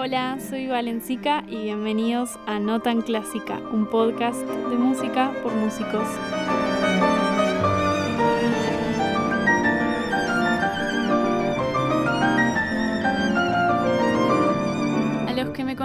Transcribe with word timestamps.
Hola, 0.00 0.38
soy 0.38 0.68
Valencica 0.68 1.42
y 1.48 1.56
bienvenidos 1.56 2.38
a 2.46 2.60
No 2.60 2.78
Tan 2.78 3.02
Clásica, 3.02 3.58
un 3.72 3.90
podcast 3.90 4.38
de 4.42 4.76
música 4.76 5.32
por 5.42 5.52
músicos. 5.52 6.06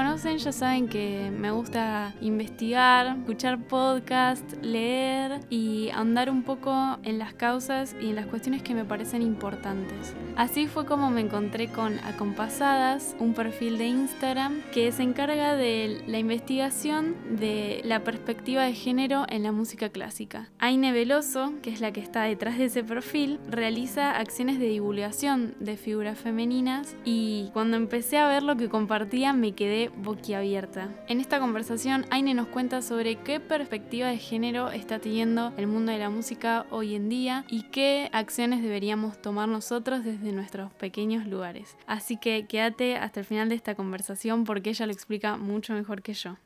Conocen 0.04 0.38
ya 0.38 0.52
saben 0.52 0.90
que 0.90 1.32
me 1.32 1.50
gusta 1.52 2.14
investigar, 2.20 3.16
escuchar 3.20 3.58
podcasts, 3.58 4.58
leer 4.62 5.40
y 5.50 5.92
andar 5.94 6.30
un 6.30 6.44
poco 6.44 6.98
en 7.04 7.20
las 7.20 7.34
causas 7.34 7.96
y 8.02 8.10
en 8.10 8.16
las 8.16 8.26
cuestiones 8.26 8.64
que 8.64 8.74
me 8.74 8.84
parecen 8.84 9.22
importantes. 9.22 10.14
Así 10.36 10.68
fue 10.68 10.86
como 10.86 11.10
me 11.10 11.22
encontré 11.22 11.70
con 11.70 12.00
Acompasadas, 12.00 13.16
un 13.20 13.34
perfil 13.34 13.78
de 13.78 13.88
Instagram 13.88 14.62
que 14.74 14.92
se 14.92 15.04
encarga 15.04 15.56
de 15.56 16.04
la 16.06 16.20
investigación 16.20 17.16
de 17.38 17.80
la 17.86 18.04
perspectiva 18.04 18.64
de 18.64 18.74
género 18.74 19.26
en 19.30 19.44
la 19.44 19.54
música 19.54 19.88
clásica. 19.88 20.50
Aine 20.60 20.92
Veloso, 20.92 21.54
que 21.62 21.70
es 21.70 21.80
la 21.80 21.94
que 21.94 22.02
está 22.02 22.24
detrás 22.24 22.58
de 22.58 22.66
ese 22.66 22.84
perfil, 22.84 23.40
realiza 23.48 24.12
acciones 24.12 24.60
de 24.60 24.68
divulgación 24.68 25.56
de 25.62 25.78
figuras 25.78 26.20
femeninas 26.20 26.98
y 27.06 27.52
cuando 27.54 27.78
empecé 27.78 28.18
a 28.18 28.28
ver 28.28 28.44
lo 28.44 28.58
que 28.58 28.68
compartía 28.68 29.32
me 29.32 29.54
quedé 29.54 29.93
boquiabierta. 29.98 30.90
En 31.08 31.20
esta 31.20 31.40
conversación, 31.40 32.06
Aine 32.10 32.34
nos 32.34 32.48
cuenta 32.48 32.82
sobre 32.82 33.16
qué 33.18 33.40
perspectiva 33.40 34.08
de 34.08 34.18
género 34.18 34.70
está 34.72 35.00
teniendo 35.00 35.54
el 35.58 35.68
mundo 35.68 35.92
de 35.92 36.00
la 36.00 36.10
música 36.10 36.66
hoy 36.70 36.96
en 36.96 37.10
día 37.10 37.46
y 37.48 37.64
qué 37.64 38.10
acciones 38.12 38.62
deberíamos 38.62 39.22
tomar 39.22 39.48
nosotros 39.50 40.04
desde 40.04 40.32
nuestros 40.32 40.72
pequeños 40.74 41.28
lugares. 41.28 41.78
Así 41.88 42.18
que 42.18 42.46
quédate 42.48 42.96
hasta 42.98 43.20
el 43.20 43.26
final 43.26 43.50
de 43.50 43.56
esta 43.56 43.76
conversación 43.76 44.44
porque 44.44 44.72
ella 44.72 44.86
lo 44.86 44.92
explica 44.92 45.38
mucho 45.38 45.74
mejor 45.74 46.02
que 46.02 46.14
yo. 46.14 46.38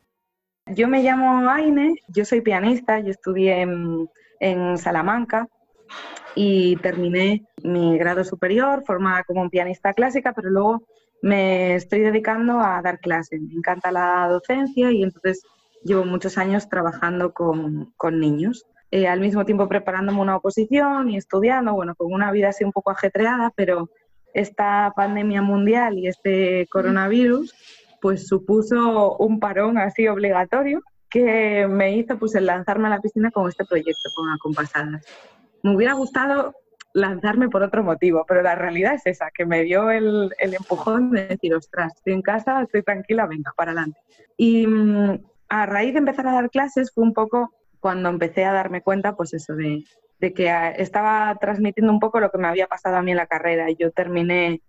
Yo 0.68 0.88
me 0.88 1.02
llamo 1.02 1.50
Aine, 1.50 1.96
yo 2.10 2.26
soy 2.26 2.42
pianista, 2.42 3.00
yo 3.00 3.12
estudié 3.12 3.62
en, 3.62 4.10
en 4.40 4.78
Salamanca 4.78 5.48
y 6.36 6.76
terminé 6.78 7.46
mi 7.64 7.98
grado 7.98 8.24
superior 8.24 8.84
formada 8.86 9.24
como 9.24 9.50
pianista 9.50 9.94
clásica, 9.94 10.34
pero 10.34 10.50
luego 10.50 10.84
me 11.22 11.76
estoy 11.76 12.02
dedicando 12.02 12.60
a 12.60 12.82
dar 12.82 13.00
clases. 13.00 13.42
Me 13.42 13.54
encanta 13.54 13.92
la 13.92 14.28
docencia 14.28 14.92
y 14.92 15.04
entonces 15.04 15.44
llevo 15.84 16.06
muchos 16.06 16.38
años 16.38 16.70
trabajando 16.70 17.34
con, 17.34 17.94
con 17.98 18.20
niños. 18.20 18.66
Eh, 18.92 19.08
al 19.08 19.20
mismo 19.20 19.46
tiempo 19.46 19.68
preparándome 19.68 20.22
una 20.22 20.38
oposición 20.38 21.10
y 21.10 21.18
estudiando, 21.18 21.74
bueno, 21.74 21.96
con 21.96 22.14
una 22.14 22.32
vida 22.32 22.50
así 22.50 22.64
un 22.64 22.72
poco 22.72 22.92
ajetreada, 22.92 23.52
pero 23.56 23.90
esta 24.34 24.94
pandemia 24.96 25.42
mundial 25.42 25.98
y 25.98 26.08
este 26.08 26.68
coronavirus 26.72 27.54
pues 28.02 28.28
supuso 28.28 29.18
un 29.18 29.40
parón 29.40 29.78
así 29.78 30.08
obligatorio 30.08 30.82
que 31.10 31.68
me 31.68 31.96
hizo 31.98 32.18
pues 32.18 32.36
el 32.36 32.46
lanzarme 32.46 32.88
a 32.88 32.92
la 32.92 33.02
piscina 33.02 33.32
con 33.32 33.48
este 33.50 33.66
proyecto, 33.66 34.10
con 34.16 34.30
Acompasadas. 34.30 35.06
Me 35.64 35.76
hubiera 35.76 35.94
gustado 35.94 36.54
lanzarme 36.98 37.48
por 37.50 37.62
otro 37.62 37.84
motivo, 37.84 38.26
pero 38.28 38.42
la 38.42 38.56
realidad 38.56 38.96
es 38.96 39.06
esa, 39.06 39.30
que 39.32 39.46
me 39.46 39.64
dio 39.64 39.92
el, 39.92 40.34
empujón 40.40 41.12
de 41.12 41.28
decir, 41.28 41.54
ostras, 41.54 41.94
estoy 41.96 42.14
en 42.14 42.24
casa, 42.24 42.64
estoy 42.64 42.82
tranquila, 42.82 43.28
venga, 43.28 43.54
para 43.56 43.72
adelante. 43.72 44.00
Y 44.36 44.66
mm, 44.66 45.20
a 45.50 45.66
raíz 45.68 45.94
de 45.94 46.00
empezar 46.00 46.28
a 46.28 46.34
dar 46.34 46.50
clases 46.50 46.92
fue 46.92 47.04
un 47.04 47.14
poco 47.14 47.54
cuando 47.80 48.10
empecé 48.10 48.46
a 48.46 48.52
darme 48.52 48.82
cuenta, 48.82 49.16
pues 49.16 49.36
eso, 49.36 49.56
de, 49.56 49.84
que 50.20 50.74
estaba 50.78 51.38
transmitiendo 51.40 51.94
un 51.94 52.00
poco 52.00 52.20
lo 52.20 52.32
que 52.32 52.40
me 52.40 52.48
había 52.48 52.66
pasado 52.66 52.98
a 52.98 53.04
mí 53.04 53.12
en 53.12 53.18
la 53.18 53.28
carrera. 53.28 53.68
Yo 53.78 53.92
terminé 53.92 54.62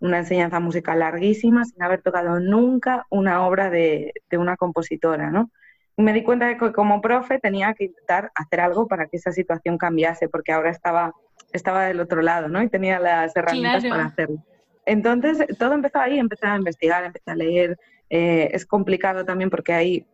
una 0.00 0.18
enseñanza 0.18 0.58
musical 0.58 0.98
larguísima 0.98 1.64
sin 1.64 1.80
haber 1.82 2.02
tocado 2.02 2.40
nunca 2.40 3.06
una 3.10 3.46
obra 3.46 3.70
de, 3.70 4.12
de 4.28 4.38
una 4.38 4.56
compositora, 4.56 5.30
¿no? 5.30 5.52
Y 5.96 6.02
me 6.02 6.12
di 6.12 6.24
cuenta 6.24 6.48
de 6.48 6.58
que 6.58 6.72
como 6.72 7.00
profe 7.00 7.38
tenía 7.38 7.72
que 7.74 7.84
intentar 7.84 8.32
hacer 8.34 8.60
algo 8.60 8.88
para 8.88 9.06
que 9.06 9.18
esa 9.18 9.30
situación 9.30 9.78
cambiase, 9.78 10.28
porque 10.28 10.52
ahora 10.52 10.70
estaba 10.70 11.14
estaba 11.56 11.86
del 11.86 12.00
otro 12.00 12.22
lado, 12.22 12.48
¿no? 12.48 12.62
Y 12.62 12.68
tenía 12.68 12.98
las 12.98 13.34
herramientas 13.36 13.84
para 13.84 14.06
hacerlo. 14.06 14.44
Entonces, 14.84 15.44
todo 15.58 15.74
empezó 15.74 15.98
ahí, 15.98 16.18
empecé 16.18 16.46
a 16.46 16.56
investigar, 16.56 17.04
empecé 17.04 17.30
a 17.30 17.34
leer. 17.34 17.76
Eh, 18.08 18.50
es 18.52 18.64
complicado 18.64 19.24
también 19.24 19.50
porque 19.50 19.72
ahí 19.72 20.06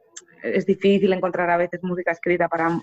es 0.42 0.66
difícil 0.66 1.12
encontrar 1.12 1.50
a 1.50 1.56
veces 1.56 1.82
música 1.82 2.10
escrita 2.10 2.48
para, 2.48 2.80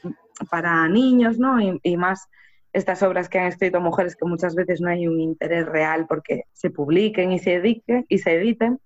para 0.49 0.87
niños, 0.87 1.39
¿no? 1.39 1.59
Y, 1.59 1.79
y, 1.83 1.97
más 1.97 2.29
estas 2.71 3.01
obras 3.01 3.27
que 3.27 3.39
han 3.39 3.47
escrito 3.47 3.81
mujeres 3.81 4.15
que 4.15 4.25
muchas 4.25 4.55
veces 4.55 4.79
no 4.79 4.89
hay 4.89 5.07
un 5.07 5.19
interés 5.19 5.65
real 5.65 6.05
porque 6.07 6.43
se 6.53 6.69
publiquen 6.69 7.31
y 7.31 7.39
se 7.39 7.55
editen, 7.55 8.05
y 8.07 8.19
se 8.19 8.35
editen. 8.35 8.79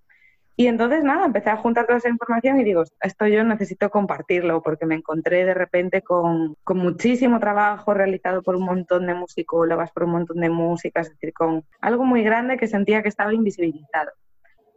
Y 0.55 0.67
entonces, 0.67 1.03
nada, 1.03 1.25
empecé 1.25 1.49
a 1.49 1.57
juntar 1.57 1.87
toda 1.87 1.97
esa 1.97 2.09
información 2.09 2.59
y 2.59 2.63
digo, 2.63 2.83
esto 3.01 3.25
yo 3.25 3.43
necesito 3.43 3.89
compartirlo 3.89 4.61
porque 4.61 4.85
me 4.85 4.95
encontré 4.95 5.45
de 5.45 5.55
repente 5.55 6.03
con, 6.03 6.55
con 6.63 6.77
muchísimo 6.77 7.39
trabajo 7.39 7.93
realizado 7.95 8.43
por 8.43 8.55
un 8.55 8.65
montón 8.65 9.07
de 9.07 9.15
musicólogas, 9.15 9.91
por 9.91 10.03
un 10.03 10.11
montón 10.11 10.37
de 10.37 10.49
músicas, 10.49 11.07
es 11.07 11.13
decir, 11.13 11.33
con 11.33 11.63
algo 11.81 12.05
muy 12.05 12.23
grande 12.23 12.57
que 12.57 12.67
sentía 12.67 13.01
que 13.01 13.09
estaba 13.09 13.33
invisibilizado. 13.33 14.11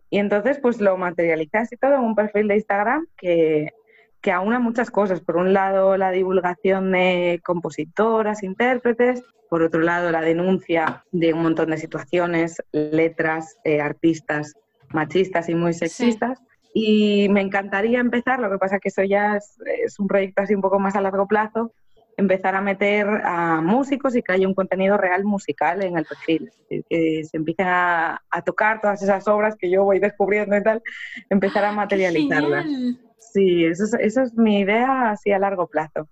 Y 0.09 0.19
entoné 0.19 0.55
pues 0.55 0.81
lo 0.81 0.97
materialicé 0.97 1.59
así 1.59 1.77
todo 1.77 1.95
en 1.95 2.01
un 2.01 2.15
perfil 2.15 2.49
de 2.49 2.55
Instagram 2.55 3.07
que, 3.17 3.73
que 4.23 4.33
aúna 4.33 4.59
muchas 4.59 4.91
cosas. 4.91 5.21
Por 5.21 5.37
un 5.37 5.53
lado, 5.53 5.99
la 5.99 6.11
divulgación 6.11 6.93
de 6.93 7.41
compositoras, 7.45 8.43
intérpretes, 8.43 9.23
por 9.51 9.63
otro 9.63 9.81
lado, 9.81 10.11
la 10.11 10.23
denuncia 10.23 11.05
de 11.13 11.35
un 11.35 11.43
montón 11.43 11.71
de 11.71 11.77
situaciones, 11.77 12.63
letras, 12.73 13.59
eh, 13.65 13.81
artistas 13.81 14.55
machistas 14.93 15.49
y 15.49 15.55
muy 15.55 15.73
sexistas. 15.73 16.41
Y 16.79 17.29
me 17.31 17.41
encantaría 17.41 18.01
empezar, 18.01 18.39
lo 18.39 18.51
que 18.51 18.59
pasa 18.59 18.79
que 18.79 18.91
eso 18.91 19.03
ya 19.03 19.37
es, 19.37 19.99
un 19.99 20.07
proyecto 20.07 20.43
así 20.43 20.55
un 20.55 20.61
poco 20.61 20.79
más 20.79 20.95
a 20.95 21.01
largo 21.01 21.27
plazo, 21.27 21.73
empezar 22.19 22.55
a 22.55 22.61
meter 22.61 23.07
a 23.25 23.63
músicos 23.63 24.15
y 24.15 24.23
que 24.23 24.33
haya 24.33 24.47
un 24.47 24.55
contenido 24.55 24.99
real 24.99 25.25
musical 25.25 25.83
en 25.83 25.97
el 25.97 26.05
perfil, 26.05 26.51
que 26.69 27.25
se 27.25 27.37
empiecen 27.37 27.67
a, 27.69 28.21
tocar 28.45 28.81
todas 28.83 29.03
esas 29.03 29.27
obras 29.27 29.57
que 29.57 29.71
yo 29.71 29.85
voy 29.85 30.01
descubriendo 30.01 30.55
y 30.55 30.63
tal, 30.63 30.83
empezar 31.31 31.65
a 31.65 31.73
materializarlas. 31.73 32.67
Sí, 33.19 33.65
eso 33.65 33.85
es, 33.85 33.95
eso 33.95 34.23
es 34.23 34.35
mi 34.35 34.61
idea 34.61 35.11
así 35.11 35.33
a 35.33 35.39
largo 35.39 35.67
plazo. 35.69 36.09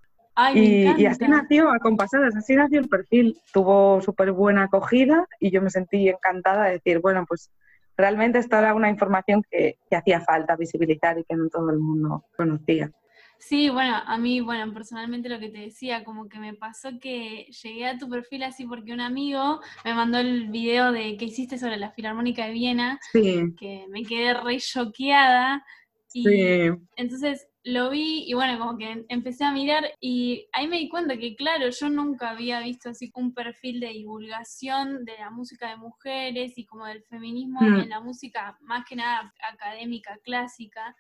y, 0.55 1.01
y, 1.01 1.07
así 1.07 1.29
nació, 1.29 1.71
a 1.71 1.79
compasadas, 1.79 2.35
así 2.37 2.57
nació 2.57 2.81
el 2.81 2.89
perfil. 2.89 3.39
Tuvo 3.53 4.01
súper 4.01 4.33
buena 4.33 4.65
acogida 4.65 5.27
y 5.41 5.51
yo 5.51 5.61
me 5.61 5.71
sentí 5.71 6.09
encantada 6.09 6.65
de 6.65 6.73
decir, 6.73 7.01
bueno, 7.01 7.25
pues 7.29 7.51
realmente 7.97 8.39
esto 8.39 8.57
era 8.57 8.75
una 8.75 8.91
información 8.91 9.43
que, 9.51 9.79
hacía 9.91 10.21
falta 10.21 10.57
visibilizar 10.57 11.19
y 11.19 11.25
que 11.25 11.37
no 11.37 11.49
todo 11.49 11.71
el 11.71 11.79
mundo 11.79 12.25
conocía. 12.37 12.91
Sí, 13.39 13.69
bueno, 13.69 13.97
a 14.07 14.17
mí, 14.17 14.41
bueno, 14.41 14.73
personalmente 14.73 15.29
lo 15.29 15.39
que 15.39 15.51
te 15.51 15.59
decía, 15.59 16.03
como 16.03 16.29
que 16.29 16.39
me 16.39 16.55
pasó 16.55 16.99
que 17.01 17.47
llegué 17.63 17.87
a 17.87 17.99
tu 17.99 18.09
perfil 18.09 18.43
así 18.43 18.65
porque 18.65 18.93
un 18.93 19.01
amigo 19.01 19.61
me 19.85 19.95
mandó 19.95 20.19
el 20.19 20.49
video 20.49 20.93
de 20.93 21.17
que 21.17 21.27
hiciste 21.27 21.59
sobre 21.59 21.77
la 21.77 21.91
Filarmónica 21.91 22.47
de 22.47 22.53
Viena, 22.53 22.99
que 23.13 23.87
me 23.91 24.03
quedé 24.03 24.35
re 24.35 24.59
choqueada. 24.59 25.65
Y 26.13 26.25
sí. 26.25 26.51
entonces 26.97 27.49
lo 27.65 27.89
vi 27.89 28.25
y 28.27 28.35
bueno, 28.35 28.59
como 28.59 28.77
que 28.77 29.07
empecé 29.09 29.45
a 29.45 29.51
mirar 29.53 29.85
y 29.99 30.47
ahí 30.53 30.69
me 30.69 30.77
di 30.77 30.89
cuenta 30.91 31.17
que 31.17 31.35
claro, 31.35 31.71
yo 31.71 31.89
nunca 31.89 32.31
había 32.31 32.61
visto 32.61 32.91
así 32.91 33.11
un 33.15 33.33
perfil 33.33 33.81
de 33.81 33.89
divulgación 33.89 35.07
de 35.07 35.15
la 35.19 35.31
música 35.31 35.71
de 35.71 35.77
mujeres 35.77 36.53
y 36.57 36.67
como 36.67 36.85
del 36.85 37.03
feminismo 37.05 37.63
mm. 37.63 37.81
en 37.81 37.89
la 37.89 38.01
música 38.01 38.59
más 38.61 38.85
que 38.87 38.97
nada 38.97 39.33
académica, 39.51 40.19
clásica. 40.23 40.95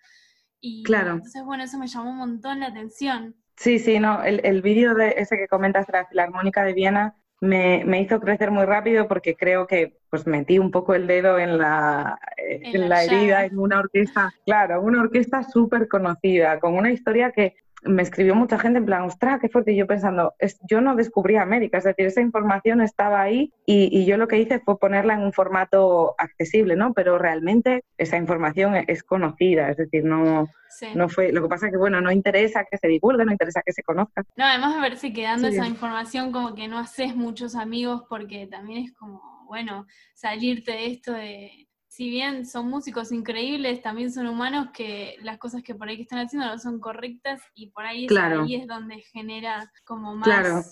Y 0.58 0.82
claro. 0.84 1.12
entonces 1.12 1.44
bueno, 1.44 1.64
eso 1.64 1.78
me 1.78 1.86
llamó 1.86 2.10
un 2.10 2.16
montón 2.16 2.60
la 2.60 2.68
atención. 2.68 3.36
Sí, 3.56 3.78
sí, 3.78 4.00
no, 4.00 4.22
el, 4.22 4.40
el 4.42 4.62
vídeo 4.62 4.94
de 4.94 5.14
ese 5.18 5.36
que 5.36 5.48
comentas 5.48 5.86
de 5.86 5.92
la 5.92 6.06
Filarmónica 6.06 6.64
de 6.64 6.72
Viena 6.72 7.14
me, 7.44 8.00
hizo 8.00 8.20
crecer 8.20 8.50
muy 8.50 8.64
rápido 8.64 9.06
porque 9.06 9.36
creo 9.36 9.66
que 9.66 9.98
pues 10.10 10.26
metí 10.26 10.58
un 10.58 10.70
poco 10.70 10.94
el 10.94 11.06
dedo 11.06 11.38
en 11.38 11.58
la, 11.58 12.18
en 12.36 12.88
la 12.88 13.04
herida, 13.04 13.44
en 13.44 13.58
una 13.58 13.78
orquesta, 13.78 14.32
claro, 14.44 14.80
una 14.80 15.00
orquesta 15.00 15.42
súper 15.42 15.88
conocida, 15.88 16.58
con 16.60 16.74
una 16.74 16.90
historia 16.90 17.32
que 17.32 17.56
me 17.84 18.02
escribió 18.02 18.34
mucha 18.34 18.58
gente 18.58 18.78
en 18.78 18.86
plan, 18.86 19.02
ostras, 19.02 19.38
qué 19.40 19.48
fuerte. 19.48 19.72
Y 19.72 19.76
yo 19.76 19.86
pensando, 19.86 20.34
es, 20.38 20.58
yo 20.68 20.80
no 20.80 20.96
descubrí 20.96 21.36
América, 21.36 21.78
es 21.78 21.84
decir, 21.84 22.06
esa 22.06 22.20
información 22.20 22.80
estaba 22.80 23.20
ahí 23.20 23.52
y, 23.66 24.04
yo 24.04 24.16
lo 24.16 24.28
que 24.28 24.38
hice 24.38 24.60
fue 24.60 24.78
ponerla 24.78 25.14
en 25.14 25.20
un 25.20 25.32
formato 25.32 26.14
accesible, 26.18 26.76
¿no? 26.76 26.92
Pero 26.92 27.18
realmente 27.18 27.84
esa 27.98 28.16
información 28.16 28.74
es 28.86 29.02
conocida, 29.02 29.70
es 29.70 29.76
decir, 29.76 30.04
no, 30.04 30.48
no 30.94 31.08
fue. 31.08 31.32
Lo 31.32 31.42
que 31.42 31.48
pasa 31.48 31.66
es 31.66 31.72
que, 31.72 31.78
bueno, 31.78 32.00
no 32.00 32.10
interesa 32.10 32.64
que 32.70 32.78
se 32.78 32.88
divulgue, 32.88 33.24
no 33.24 33.32
interesa 33.32 33.62
que 33.64 33.72
se 33.72 33.82
conozca. 33.82 34.22
No, 34.36 34.44
además 34.44 34.74
me 34.74 34.82
parece 34.82 35.12
que 35.12 35.22
dando 35.22 35.48
esa 35.48 35.66
información 35.66 36.32
como 36.32 36.54
que 36.54 36.68
no 36.68 36.78
haces 36.78 37.14
muchos 37.14 37.54
amigos 37.54 38.02
porque 38.08 38.46
también 38.46 38.84
es 38.84 38.92
como, 38.92 39.44
bueno, 39.46 39.86
salirte 40.14 40.72
de 40.72 40.86
esto 40.86 41.12
de 41.12 41.68
si 41.94 42.10
bien 42.10 42.44
son 42.44 42.68
músicos 42.68 43.12
increíbles, 43.12 43.80
también 43.80 44.10
son 44.10 44.26
humanos 44.26 44.70
que 44.74 45.14
las 45.22 45.38
cosas 45.38 45.62
que 45.62 45.76
por 45.76 45.88
ahí 45.88 45.94
que 45.94 46.02
están 46.02 46.18
haciendo 46.18 46.48
no 46.48 46.58
son 46.58 46.80
correctas 46.80 47.40
y 47.54 47.68
por 47.68 47.84
ahí, 47.86 48.06
es, 48.06 48.16
ahí 48.16 48.56
es 48.56 48.66
donde 48.66 49.00
genera 49.00 49.70
como 49.84 50.16
más 50.16 50.24
claro. 50.24 50.62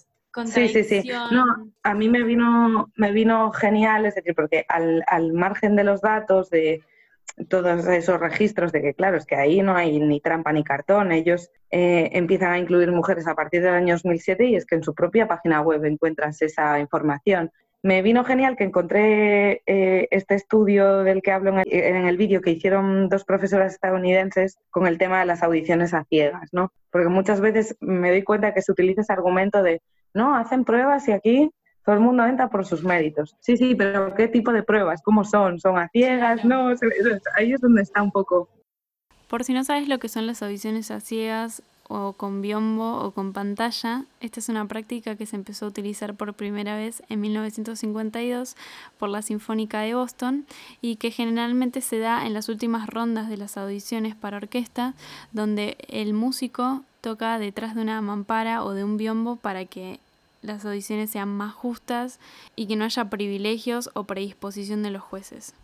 Sí, 0.46 0.68
sí, 0.68 0.82
sí. 0.82 1.08
No, 1.30 1.44
a 1.84 1.94
mí 1.94 2.08
me 2.08 2.24
vino, 2.24 2.90
me 2.96 3.12
vino 3.12 3.52
genial, 3.52 4.04
es 4.06 4.16
decir, 4.16 4.34
porque 4.34 4.64
al, 4.68 5.04
al 5.06 5.32
margen 5.32 5.76
de 5.76 5.84
los 5.84 6.00
datos, 6.00 6.50
de, 6.50 6.82
todos 7.48 7.86
esos 7.86 8.18
registros 8.18 8.72
de 8.72 8.82
que, 8.82 8.94
claro, 8.94 9.16
es 9.16 9.24
que 9.24 9.36
ahí 9.36 9.62
no 9.62 9.76
hay 9.76 10.00
ni 10.00 10.20
trampa 10.20 10.52
ni 10.52 10.64
cartón. 10.64 11.12
Ellos 11.12 11.50
eh, 11.70 12.10
empiezan 12.14 12.50
a 12.50 12.58
incluir 12.58 12.90
mujeres 12.90 13.28
a 13.28 13.36
partir 13.36 13.62
del 13.62 13.74
año 13.74 13.94
2007 13.94 14.44
y 14.44 14.56
es 14.56 14.66
que 14.66 14.74
en 14.74 14.82
su 14.82 14.92
propia 14.92 15.28
página 15.28 15.60
web 15.60 15.84
encuentras 15.84 16.42
esa 16.42 16.80
información. 16.80 17.52
Me 17.84 18.00
vino 18.00 18.24
genial 18.24 18.56
que 18.56 18.62
encontré 18.62 19.62
eh, 19.66 20.06
este 20.12 20.36
estudio 20.36 20.98
del 20.98 21.20
que 21.20 21.32
hablo 21.32 21.60
en 21.64 22.06
el, 22.06 22.16
vídeo 22.16 22.40
que 22.40 22.52
hicieron 22.52 23.08
dos 23.08 23.24
profesoras 23.24 23.74
estadounidenses 23.74 24.56
con 24.70 24.86
el 24.86 24.98
tema 24.98 25.18
de 25.18 25.26
las 25.26 25.42
audiciones 25.42 25.92
a 25.92 26.04
ciegas, 26.04 26.50
¿no? 26.52 26.72
Porque 26.90 27.08
muchas 27.08 27.40
veces 27.40 27.76
me 27.80 28.10
doy 28.10 28.22
cuenta 28.22 28.54
que 28.54 28.62
se 28.62 28.70
utiliza 28.70 29.00
ese 29.00 29.12
argumento 29.12 29.64
de, 29.64 29.82
no, 30.14 30.36
hacen 30.36 30.64
pruebas 30.64 31.08
y 31.08 31.12
aquí 31.12 31.50
todo 31.84 31.96
el 31.96 32.00
mundo 32.00 32.24
entra 32.24 32.48
por 32.48 32.64
sus 32.64 32.84
méritos. 32.84 33.36
Sí, 33.40 33.56
sí, 33.56 33.74
pero 33.74 34.14
¿qué 34.14 34.28
tipo 34.28 34.52
de 34.52 34.62
pruebas? 34.62 35.02
¿Cómo 35.02 35.24
son? 35.24 35.58
¿Son 35.58 35.76
a 35.76 35.88
ciegas? 35.88 36.44
No, 36.44 36.68
ahí 37.34 37.52
es 37.52 37.60
donde 37.60 37.82
está 37.82 38.00
un 38.00 38.12
poco. 38.12 38.48
Por 39.26 39.42
si 39.42 39.54
no 39.54 39.64
sabes 39.64 39.88
lo 39.88 39.98
que 39.98 40.08
son 40.08 40.28
las 40.28 40.40
audiciones 40.42 40.92
a 40.92 41.00
ciegas 41.00 41.64
o 41.92 42.14
con 42.14 42.40
biombo 42.40 43.00
o 43.02 43.10
con 43.10 43.34
pantalla, 43.34 44.06
esta 44.20 44.40
es 44.40 44.48
una 44.48 44.66
práctica 44.66 45.14
que 45.14 45.26
se 45.26 45.36
empezó 45.36 45.66
a 45.66 45.68
utilizar 45.68 46.14
por 46.14 46.32
primera 46.32 46.74
vez 46.74 47.02
en 47.10 47.20
1952 47.20 48.56
por 48.98 49.10
la 49.10 49.20
Sinfónica 49.20 49.80
de 49.80 49.94
Boston 49.94 50.46
y 50.80 50.96
que 50.96 51.10
generalmente 51.10 51.82
se 51.82 51.98
da 51.98 52.26
en 52.26 52.32
las 52.32 52.48
últimas 52.48 52.86
rondas 52.86 53.28
de 53.28 53.36
las 53.36 53.58
audiciones 53.58 54.14
para 54.14 54.38
orquesta, 54.38 54.94
donde 55.32 55.76
el 55.88 56.14
músico 56.14 56.82
toca 57.02 57.38
detrás 57.38 57.74
de 57.74 57.82
una 57.82 58.00
mampara 58.00 58.64
o 58.64 58.72
de 58.72 58.84
un 58.84 58.96
biombo 58.96 59.36
para 59.36 59.66
que 59.66 60.00
las 60.40 60.64
audiciones 60.64 61.10
sean 61.10 61.28
más 61.28 61.52
justas 61.52 62.18
y 62.56 62.66
que 62.66 62.76
no 62.76 62.86
haya 62.86 63.10
privilegios 63.10 63.90
o 63.92 64.04
predisposición 64.04 64.82
de 64.82 64.90
los 64.90 65.02
jueces. 65.02 65.54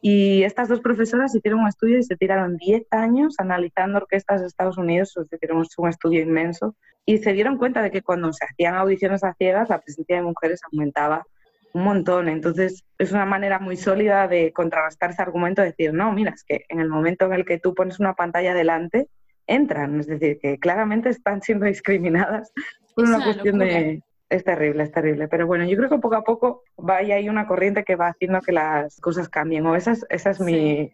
Y 0.00 0.42
estas 0.44 0.68
dos 0.68 0.80
profesoras 0.80 1.34
hicieron 1.34 1.60
un 1.60 1.68
estudio 1.68 1.98
y 1.98 2.02
se 2.02 2.16
tiraron 2.16 2.56
10 2.56 2.86
años 2.92 3.34
analizando 3.38 3.98
orquestas 3.98 4.40
de 4.40 4.46
Estados 4.46 4.78
Unidos, 4.78 5.14
hicieron 5.32 5.64
un 5.76 5.88
estudio 5.88 6.22
inmenso, 6.22 6.76
y 7.04 7.18
se 7.18 7.32
dieron 7.32 7.56
cuenta 7.56 7.82
de 7.82 7.90
que 7.90 8.02
cuando 8.02 8.32
se 8.32 8.44
hacían 8.44 8.74
audiciones 8.74 9.24
a 9.24 9.34
ciegas, 9.34 9.68
la 9.68 9.80
presencia 9.80 10.16
de 10.16 10.22
mujeres 10.22 10.60
aumentaba 10.70 11.24
un 11.72 11.84
montón. 11.84 12.28
Entonces, 12.28 12.84
es 12.98 13.12
una 13.12 13.24
manera 13.24 13.58
muy 13.58 13.76
sólida 13.76 14.28
de 14.28 14.52
contrarrestar 14.52 15.10
ese 15.10 15.22
argumento, 15.22 15.62
de 15.62 15.68
decir, 15.68 15.92
no, 15.92 16.12
mira, 16.12 16.32
es 16.32 16.44
que 16.44 16.64
en 16.68 16.80
el 16.80 16.88
momento 16.88 17.26
en 17.26 17.32
el 17.32 17.44
que 17.44 17.58
tú 17.58 17.74
pones 17.74 17.98
una 17.98 18.14
pantalla 18.14 18.54
delante, 18.54 19.08
entran, 19.46 19.98
es 20.00 20.06
decir, 20.06 20.38
que 20.40 20.58
claramente 20.58 21.08
están 21.08 21.40
siendo 21.40 21.66
discriminadas 21.66 22.52
por 22.94 23.06
una, 23.06 23.24
cuestión 23.24 23.58
de, 23.58 24.02
es 24.28 24.44
terrible, 24.44 24.82
es 24.82 24.92
terrible. 24.92 25.28
Pero 25.28 25.46
bueno, 25.46 25.64
yo 25.64 25.76
creo 25.76 25.88
que 25.88 25.98
poco 25.98 26.16
a 26.16 26.24
poco 26.24 26.62
va 26.78 27.02
y 27.02 27.12
hay 27.12 27.28
una 27.28 27.46
corriente 27.46 27.84
que 27.84 27.96
va 27.96 28.08
haciendo 28.08 28.40
que 28.40 28.52
las 28.52 29.00
cosas 29.00 29.28
cambien. 29.28 29.66
O 29.66 29.76
esas, 29.76 30.06
esas 30.10 30.40
mi, 30.40 30.90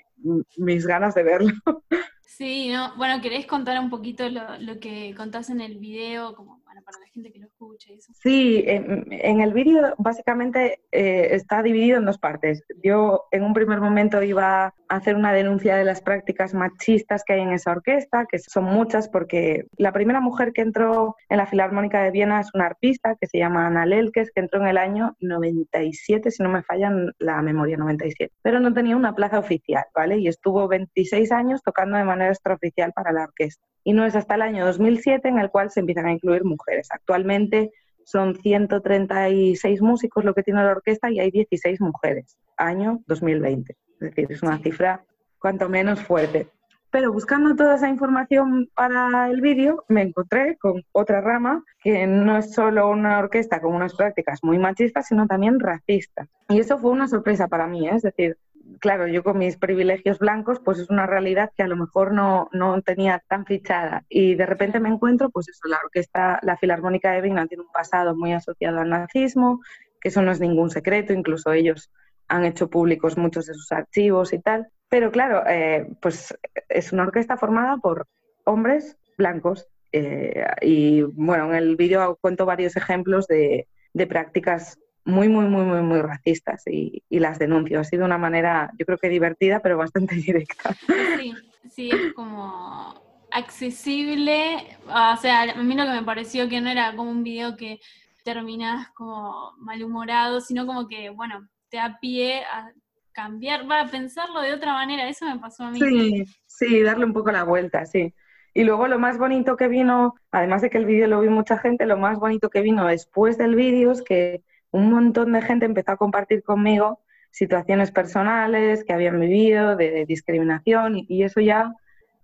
mis 0.57 0.87
ganas 0.87 1.15
de 1.15 1.23
verlo. 1.23 1.53
Sí, 2.37 2.69
no, 2.73 2.97
bueno, 2.97 3.23
¿querés 3.23 3.47
contar 3.47 3.79
un 3.79 3.91
poquito 3.91 4.29
lo, 4.29 4.59
lo 4.59 4.81
que 4.81 5.15
contás 5.17 5.51
en 5.51 5.61
el 5.61 5.79
video? 5.79 6.35
Como 6.35 6.64
para 6.83 6.99
la 6.99 7.07
gente 7.07 7.33
que 7.33 7.39
lo 7.39 7.47
escucha. 7.47 7.93
Eso. 7.93 8.13
Sí, 8.15 8.65
en, 8.67 9.41
el 9.41 9.53
vídeo 9.53 9.95
básicamente 9.99 10.81
eh, 10.93 11.29
está 11.33 11.63
dividido 11.63 11.99
en 11.99 12.05
dos 12.05 12.19
partes. 12.19 12.63
Yo 12.83 13.25
en 13.31 13.45
un 13.45 13.55
primer 13.55 13.81
momento 13.81 14.23
iba 14.23 14.67
a 14.67 14.75
hacer 14.89 15.17
una 15.17 15.33
denuncia 15.33 15.77
de 15.77 15.85
las 15.85 16.01
prácticas 16.01 16.55
machistas 16.55 17.23
que 17.25 17.35
hay 17.35 17.41
en 17.41 17.53
esa 17.53 17.73
orquesta, 17.73 18.27
que 18.31 18.39
son 18.39 18.65
muchas 18.65 19.09
porque 19.09 19.67
la 19.77 19.93
primera 19.93 20.21
mujer 20.21 20.53
que 20.53 20.63
entró 20.63 21.17
en 21.29 21.39
la 21.39 21.47
Filarmónica 21.47 22.03
de 22.03 22.11
Viena 22.11 22.41
es 22.41 22.51
una 22.55 22.67
arpista 22.67 23.17
que 23.21 23.27
se 23.27 23.39
llama 23.39 23.67
Ana 23.67 23.87
Lelkes, 23.87 24.31
que 24.33 24.41
entró 24.41 24.61
en 24.61 24.69
el 24.69 24.79
año 24.79 25.17
97, 25.21 26.31
si 26.31 26.43
no 26.43 26.49
me 26.49 26.63
fallan 26.63 27.13
la 27.19 27.43
memoria, 27.43 27.77
97, 27.77 28.33
pero 28.43 28.61
no 28.61 28.73
tenía 28.73 28.97
una 28.97 29.15
plaza 29.15 29.39
oficial, 29.39 29.85
¿vale? 29.95 30.19
Y 30.19 30.29
estuvo 30.29 30.69
26 30.69 31.33
años 31.33 31.63
tocando 31.63 31.97
de 31.97 32.05
manera 32.05 32.31
extraoficial 32.31 32.93
para 32.93 33.13
la 33.13 33.25
orquesta 33.25 33.65
y 33.85 33.93
no 33.93 34.05
es 34.05 34.17
hasta 34.17 34.35
el 34.35 34.43
año 34.43 34.65
2007 34.65 35.29
en 35.29 35.39
el 35.39 35.51
cual 35.51 35.71
se 35.71 35.81
empiezan 35.81 36.07
a 36.07 36.13
incluir 36.13 36.43
mujeres. 36.45 36.64
Actualmente 36.91 37.73
son 38.05 38.37
136 38.37 39.83
músicos 39.83 40.25
lo 40.25 40.35
que 40.35 40.43
tiene 40.43 40.63
la 40.63 40.73
orquesta 40.73 41.11
y 41.11 41.21
hay 41.21 41.31
16 41.31 41.81
mujeres, 41.81 42.39
año 42.57 43.01
2020. 43.07 43.73
Es 43.73 44.01
decir, 44.01 44.27
es 44.31 44.43
una 44.43 44.59
cifra 44.59 45.05
cuanto 45.39 45.69
menos 45.69 46.01
fuerte. 46.01 46.49
Pero 46.91 47.13
buscando 47.13 47.57
toda 47.57 47.75
esa 47.75 47.89
información 47.89 48.71
para 48.75 49.29
el 49.29 49.41
vídeo, 49.41 49.85
me 49.89 50.03
encontré 50.03 50.57
con 50.59 50.85
otra 50.93 51.21
rama 51.21 51.65
que 51.83 52.07
no 52.07 52.39
es 52.39 52.53
solo 52.53 52.89
una 52.89 53.19
orquesta 53.19 53.61
con 53.61 53.75
unas 53.75 53.97
prácticas 53.97 54.39
muy 54.45 54.59
machistas, 54.59 55.09
sino 55.09 55.27
también 55.27 55.59
racistas. 55.59 56.29
Y 56.49 56.61
eso 56.61 56.79
fue 56.79 56.93
una 56.93 57.09
sorpresa 57.09 57.49
para 57.49 57.67
mí, 57.67 57.89
¿eh? 57.89 57.97
es 57.97 58.03
decir, 58.03 58.39
claro, 58.81 59.07
yo 59.07 59.23
con 59.23 59.39
mis 59.39 59.57
privilegios 59.57 60.19
blancos, 60.19 60.61
pues 60.65 60.79
es 60.79 60.91
una 60.91 61.07
realidad 61.07 61.51
que 61.57 61.63
a 61.63 61.69
lo 61.69 61.77
mejor 61.77 62.13
no, 62.13 62.49
no 62.53 62.81
tenía 62.83 63.23
tan 63.29 63.47
fichada. 63.47 64.05
Y 64.09 64.35
de 64.35 64.47
repente 64.47 64.81
me 64.81 64.89
encuentro, 64.89 65.31
pues 65.31 65.49
eso, 65.49 65.69
la 65.69 65.79
orquesta, 65.83 66.39
la 66.43 66.57
Filarmónica 66.57 67.13
de 67.13 67.21
Viena 67.21 67.47
tiene 67.47 67.63
un 67.63 67.73
pasado 67.73 68.15
muy 68.17 68.33
asociado 68.33 68.81
al 68.81 68.91
nazismo, 68.91 69.61
que 70.01 70.09
eso 70.09 70.23
no 70.23 70.33
es 70.33 70.41
ningún 70.41 70.71
secreto, 70.71 71.13
incluso 71.13 71.53
ellos 71.53 71.91
han 72.29 72.45
hecho 72.45 72.69
públicos 72.71 73.17
muchos 73.17 73.47
de 73.47 73.55
sus 73.55 73.71
archivos 73.73 74.33
y 74.33 74.39
tal. 74.39 74.69
Pero 74.89 75.11
claro, 75.11 75.43
eh, 75.49 75.87
pues 76.01 76.37
es 76.69 76.93
una 76.93 77.05
orquesta 77.05 77.37
formada 77.37 77.77
por 77.79 78.07
hombres 78.45 78.97
blancos. 79.17 79.67
Eh, 79.93 80.45
y 80.61 81.03
bueno, 81.03 81.51
en 81.51 81.55
el 81.55 81.77
vídeo 81.77 82.19
cuento 82.21 82.47
varios 82.47 82.77
ejemplos 82.77 83.27
de, 83.27 83.69
de 83.93 84.07
prácticas 84.07 84.79
muy, 85.05 85.29
muy, 85.29 85.47
muy, 85.47 85.65
muy, 85.65 85.83
muy 85.83 86.01
racistas 86.01 86.63
y, 86.67 87.03
las 87.11 87.39
denuncio. 87.39 87.81
Ha 87.81 87.85
sido 87.85 88.05
una 88.05 88.19
manera, 88.19 88.71
yo 88.79 88.87
creo 88.87 88.99
que 88.99 89.09
divertida, 89.09 89.61
pero 89.61 89.77
bastante 89.77 90.15
directa. 90.17 90.75
Sí, 91.19 91.35
sí, 91.71 91.91
es 91.91 92.13
como 92.15 92.95
accesible. 93.31 94.79
O 94.87 95.17
sea, 95.17 95.43
a 95.43 95.63
mí 95.63 95.75
lo 95.75 95.85
que 95.85 95.91
me 95.91 96.03
pareció 96.03 96.49
que 96.49 96.61
no 96.61 96.71
era 96.71 96.95
como 96.97 97.11
un 97.11 97.23
video 97.23 97.57
que 97.57 97.81
terminas 98.25 98.91
como 98.93 99.53
malhumorado, 99.59 100.41
sino 100.41 100.67
como 100.67 100.89
que, 100.89 101.11
bueno, 101.11 101.47
te 101.69 101.77
da 101.77 101.99
pie 102.01 102.43
a 102.45 102.73
cambiar, 103.13 103.71
va 103.71 103.83
a 103.83 103.91
pensarlo 103.91 104.41
de 104.41 104.55
otra 104.55 104.73
manera. 104.73 105.09
Eso 105.09 105.27
me 105.27 105.39
pasó 105.39 105.65
a 105.65 105.71
mí. 105.71 105.79
Sí, 105.79 106.25
sí, 106.47 106.83
darle 106.83 107.05
un 107.05 107.13
poco 107.13 107.31
la 107.31 107.45
vuelta, 107.45 107.85
sí. 107.85 108.15
Y 108.55 108.63
luego 108.63 108.87
lo 108.87 108.99
más 108.99 109.19
bonito 109.19 109.57
que 109.57 109.69
vino, 109.69 110.15
además 110.31 110.63
de 110.63 110.71
que 110.71 110.79
el 110.79 110.87
vídeo 110.87 111.09
lo 111.09 111.21
vi 111.21 111.29
mucha 111.29 111.59
gente, 111.59 111.87
lo 111.87 111.97
más 111.97 112.19
bonito 112.19 112.51
que 112.51 112.61
vino 112.61 112.87
después 112.87 113.37
del 113.37 113.57
vídeo 113.57 113.91
es 113.91 114.03
que 114.03 114.43
un 114.75 114.91
montón 114.91 115.33
de 115.33 115.41
gente 115.41 115.67
empezó 115.67 115.93
a 115.93 115.97
compartir 115.97 116.43
conmigo 116.43 116.99
situaciones 117.31 117.93
personales 117.93 118.83
que 118.85 118.93
habían 118.93 119.21
vivido 119.21 119.77
de, 119.77 120.05
discriminación 120.05 120.97
y, 120.97 121.23
eso 121.23 121.41
ya, 121.41 121.73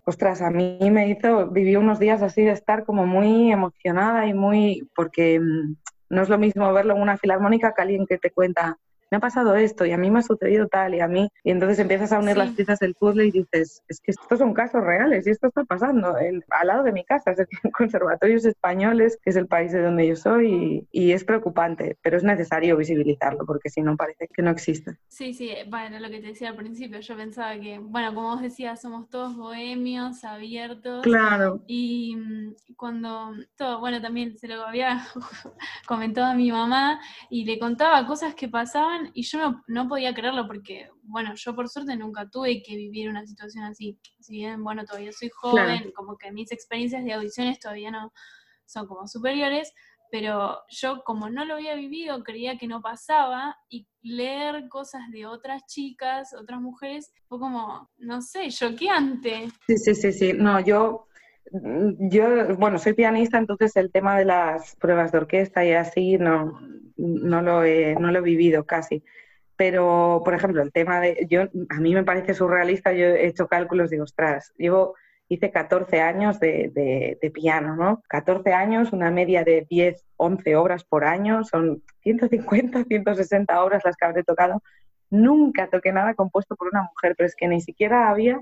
ostras, 0.05 0.43
a 0.43 0.51
mí 0.51 0.79
me 0.91 1.09
hizo, 1.09 1.49
viví 1.49 1.77
unos 1.77 2.01
días 2.01 2.23
así 2.23 2.43
de 2.43 2.51
estar 2.51 2.85
como 2.85 3.07
muy 3.07 3.53
emocionada 3.53 4.27
y 4.27 4.35
muy, 4.35 4.89
porque 4.97 5.39
mm, 5.39 5.77
no 6.11 6.23
es 6.23 6.29
lo 6.29 6.39
mismo 6.39 6.73
verlo 6.73 6.97
en 6.97 7.03
una 7.03 7.19
filarmónica 7.19 7.73
que 7.73 7.83
alguien 7.83 8.05
que 8.05 8.19
te 8.19 8.33
cuenta 8.33 8.79
me 9.11 9.17
ha 9.17 9.21
pasado 9.21 9.57
esto 9.57 9.85
y 9.85 9.93
a 9.93 9.99
mí 9.99 10.11
me 10.11 10.21
ha 10.21 10.23
sucedido 10.23 10.69
tal 10.69 10.95
y 10.95 11.01
a 11.01 11.09
mí. 11.09 11.29
Y 11.43 11.51
entonces 11.51 11.79
empiezas 11.79 12.13
a 12.13 12.19
unir 12.19 12.37
las 12.37 12.51
piezas 12.53 12.79
del 12.79 12.95
puzzle 12.95 13.27
y 13.27 13.31
dices, 13.31 13.83
es 13.89 14.01
que 14.01 14.13
estos 14.13 14.39
son 14.39 14.55
casos 14.55 14.83
reales 14.83 15.27
y 15.27 15.31
esto 15.31 15.49
está 15.49 15.65
pasando 15.65 16.15
al 16.17 16.67
lado 16.67 16.85
de 16.85 16.93
mi 16.93 17.05
casa, 17.05 17.33
es 17.33 17.39
decir, 17.39 17.59
conservatorios 17.77 18.45
españoles, 18.45 19.19
que 19.23 19.31
es 19.31 19.37
el 19.37 19.47
país 19.47 19.73
de 19.73 19.83
donde 19.83 20.07
yo 20.07 20.17
soy 20.17 20.87
y, 20.93 21.11
es 21.11 21.25
preocupante, 21.25 21.99
pero 22.03 22.17
es 22.17 22.23
necesario 22.23 22.77
visibilizarlo 22.77 23.45
porque 23.45 23.69
si 23.69 23.83
no 23.83 23.97
parece 23.97 24.29
que 24.29 24.43
no 24.43 24.51
existe. 24.51 24.97
Sí, 25.09 25.35
sí, 25.35 25.51
bueno, 25.69 25.99
lo 25.99 26.09
que 26.09 26.21
te 26.21 26.29
decía 26.29 26.51
al 26.51 26.57
principio, 26.57 27.01
yo 27.01 27.17
pensaba 27.17 27.59
que, 27.59 27.81
bueno, 27.81 28.15
como 28.15 28.29
vos 28.31 28.43
decías, 28.43 28.81
somos 28.81 29.09
todos 29.09 29.37
bohemios, 29.37 30.23
abiertos. 30.23 31.03
Claro. 31.03 31.65
Y 31.67 32.15
mm, 32.17 32.55
cuando, 32.77 33.33
todo, 33.57 33.81
bueno, 33.81 34.01
también 34.01 34.39
se 34.39 34.47
lo 34.47 34.65
había 34.65 35.05
comentado 35.89 36.29
a 36.29 36.35
mi 36.35 36.53
mamá 36.53 37.01
y 37.29 37.45
le 37.45 37.59
contaba 37.59 38.07
cosas 38.07 38.37
que 38.37 38.49
pasaban 38.49 39.00
y 39.15 39.23
yo 39.23 39.63
no, 39.67 39.89
podía 39.89 40.15
creerlo 40.15 40.47
porque, 40.47 40.89
bueno, 41.03 41.35
yo 41.35 41.55
por 41.55 41.69
suerte 41.69 41.97
nunca 41.97 42.29
tuve 42.29 42.63
que 42.63 42.77
vivir 42.77 43.09
una 43.09 43.27
situación 43.27 43.65
así. 43.65 43.99
Si 44.21 44.35
bien, 44.35 44.63
bueno, 44.63 44.85
todavía 44.85 45.13
soy 45.13 45.31
joven, 45.33 45.93
como 45.95 46.17
que 46.17 46.33
mis 46.33 46.53
experiencias 46.53 47.05
de 47.05 47.13
audiciones 47.13 47.59
todavía 47.59 47.91
no 47.91 48.13
son 48.65 48.87
como 48.87 49.07
superiores, 49.09 49.73
pero 50.11 50.59
yo 50.69 51.03
como 51.05 51.31
no 51.31 51.45
lo 51.45 51.55
había 51.55 51.75
vivido, 51.75 52.23
creía 52.25 52.59
que 52.59 52.67
no 52.67 52.83
pasaba 52.83 53.57
y 53.69 53.87
leer 54.03 54.69
cosas 54.69 55.03
de 55.11 55.27
otras 55.27 55.67
chicas, 55.67 56.35
otras 56.35 56.61
mujeres, 56.61 57.13
fue 57.29 57.39
como, 57.39 57.91
no 57.99 58.21
sé, 58.21 58.49
choqueante. 58.51 59.49
Sí, 59.67 59.77
sí, 59.77 59.95
sí, 59.95 60.13
sí. 60.13 60.33
No, 60.33 60.61
yo 60.61 61.07
yo, 61.53 62.57
bueno, 62.57 62.79
soy 62.79 62.93
pianista, 62.93 63.39
entonces 63.39 63.75
el 63.77 63.91
tema 63.91 64.19
de 64.19 64.25
las 64.25 64.77
pruebas 64.77 65.11
de 65.11 65.19
orquesta 65.19 65.65
y 65.65 65.73
así 65.73 66.17
no, 66.17 66.61
no, 67.01 67.43
lo, 67.43 67.65
he, 67.65 67.95
no 67.97 68.11
lo 68.11 68.19
he 68.19 68.23
vivido 68.23 68.65
casi. 68.65 69.03
Pero, 69.57 70.23
por 70.25 70.35
ejemplo, 70.35 70.63
el 70.63 70.73
tema 70.73 71.01
de, 71.01 71.27
yo, 71.29 71.43
a 71.69 71.81
mí 71.81 71.95
me 71.95 72.05
parece 72.05 72.35
surrealista, 72.35 72.93
yo 72.93 73.07
he 73.07 73.27
hecho 73.27 73.47
cálculos, 73.47 73.91
digo, 73.91 74.05
ostras, 74.05 74.53
llevo, 74.57 74.95
hice 75.29 75.51
14 75.51 76.01
años 76.01 76.41
de, 76.41 76.71
de, 76.73 77.19
de 77.21 77.31
piano, 77.31 77.77
¿no? 77.77 78.03
14 78.09 78.53
años, 78.53 78.93
una 78.93 79.11
media 79.11 79.45
de 79.45 79.67
10, 79.69 80.07
11 80.17 80.57
obras 80.57 80.85
por 80.85 81.05
año, 81.05 81.45
son 81.45 81.83
150, 82.03 82.85
160 82.85 83.63
obras 83.63 83.83
las 83.85 83.97
que 83.97 84.05
habré 84.07 84.25
tocado 84.25 84.63
nunca 85.11 85.69
toqué 85.69 85.93
nada 85.93 86.15
compuesto 86.15 86.57
por 86.57 86.69
una 86.69 86.85
mujer, 86.85 87.15
pero 87.17 87.27
es 87.27 87.35
que 87.35 87.49
ni 87.49 87.61
siquiera 87.61 88.09
había 88.09 88.41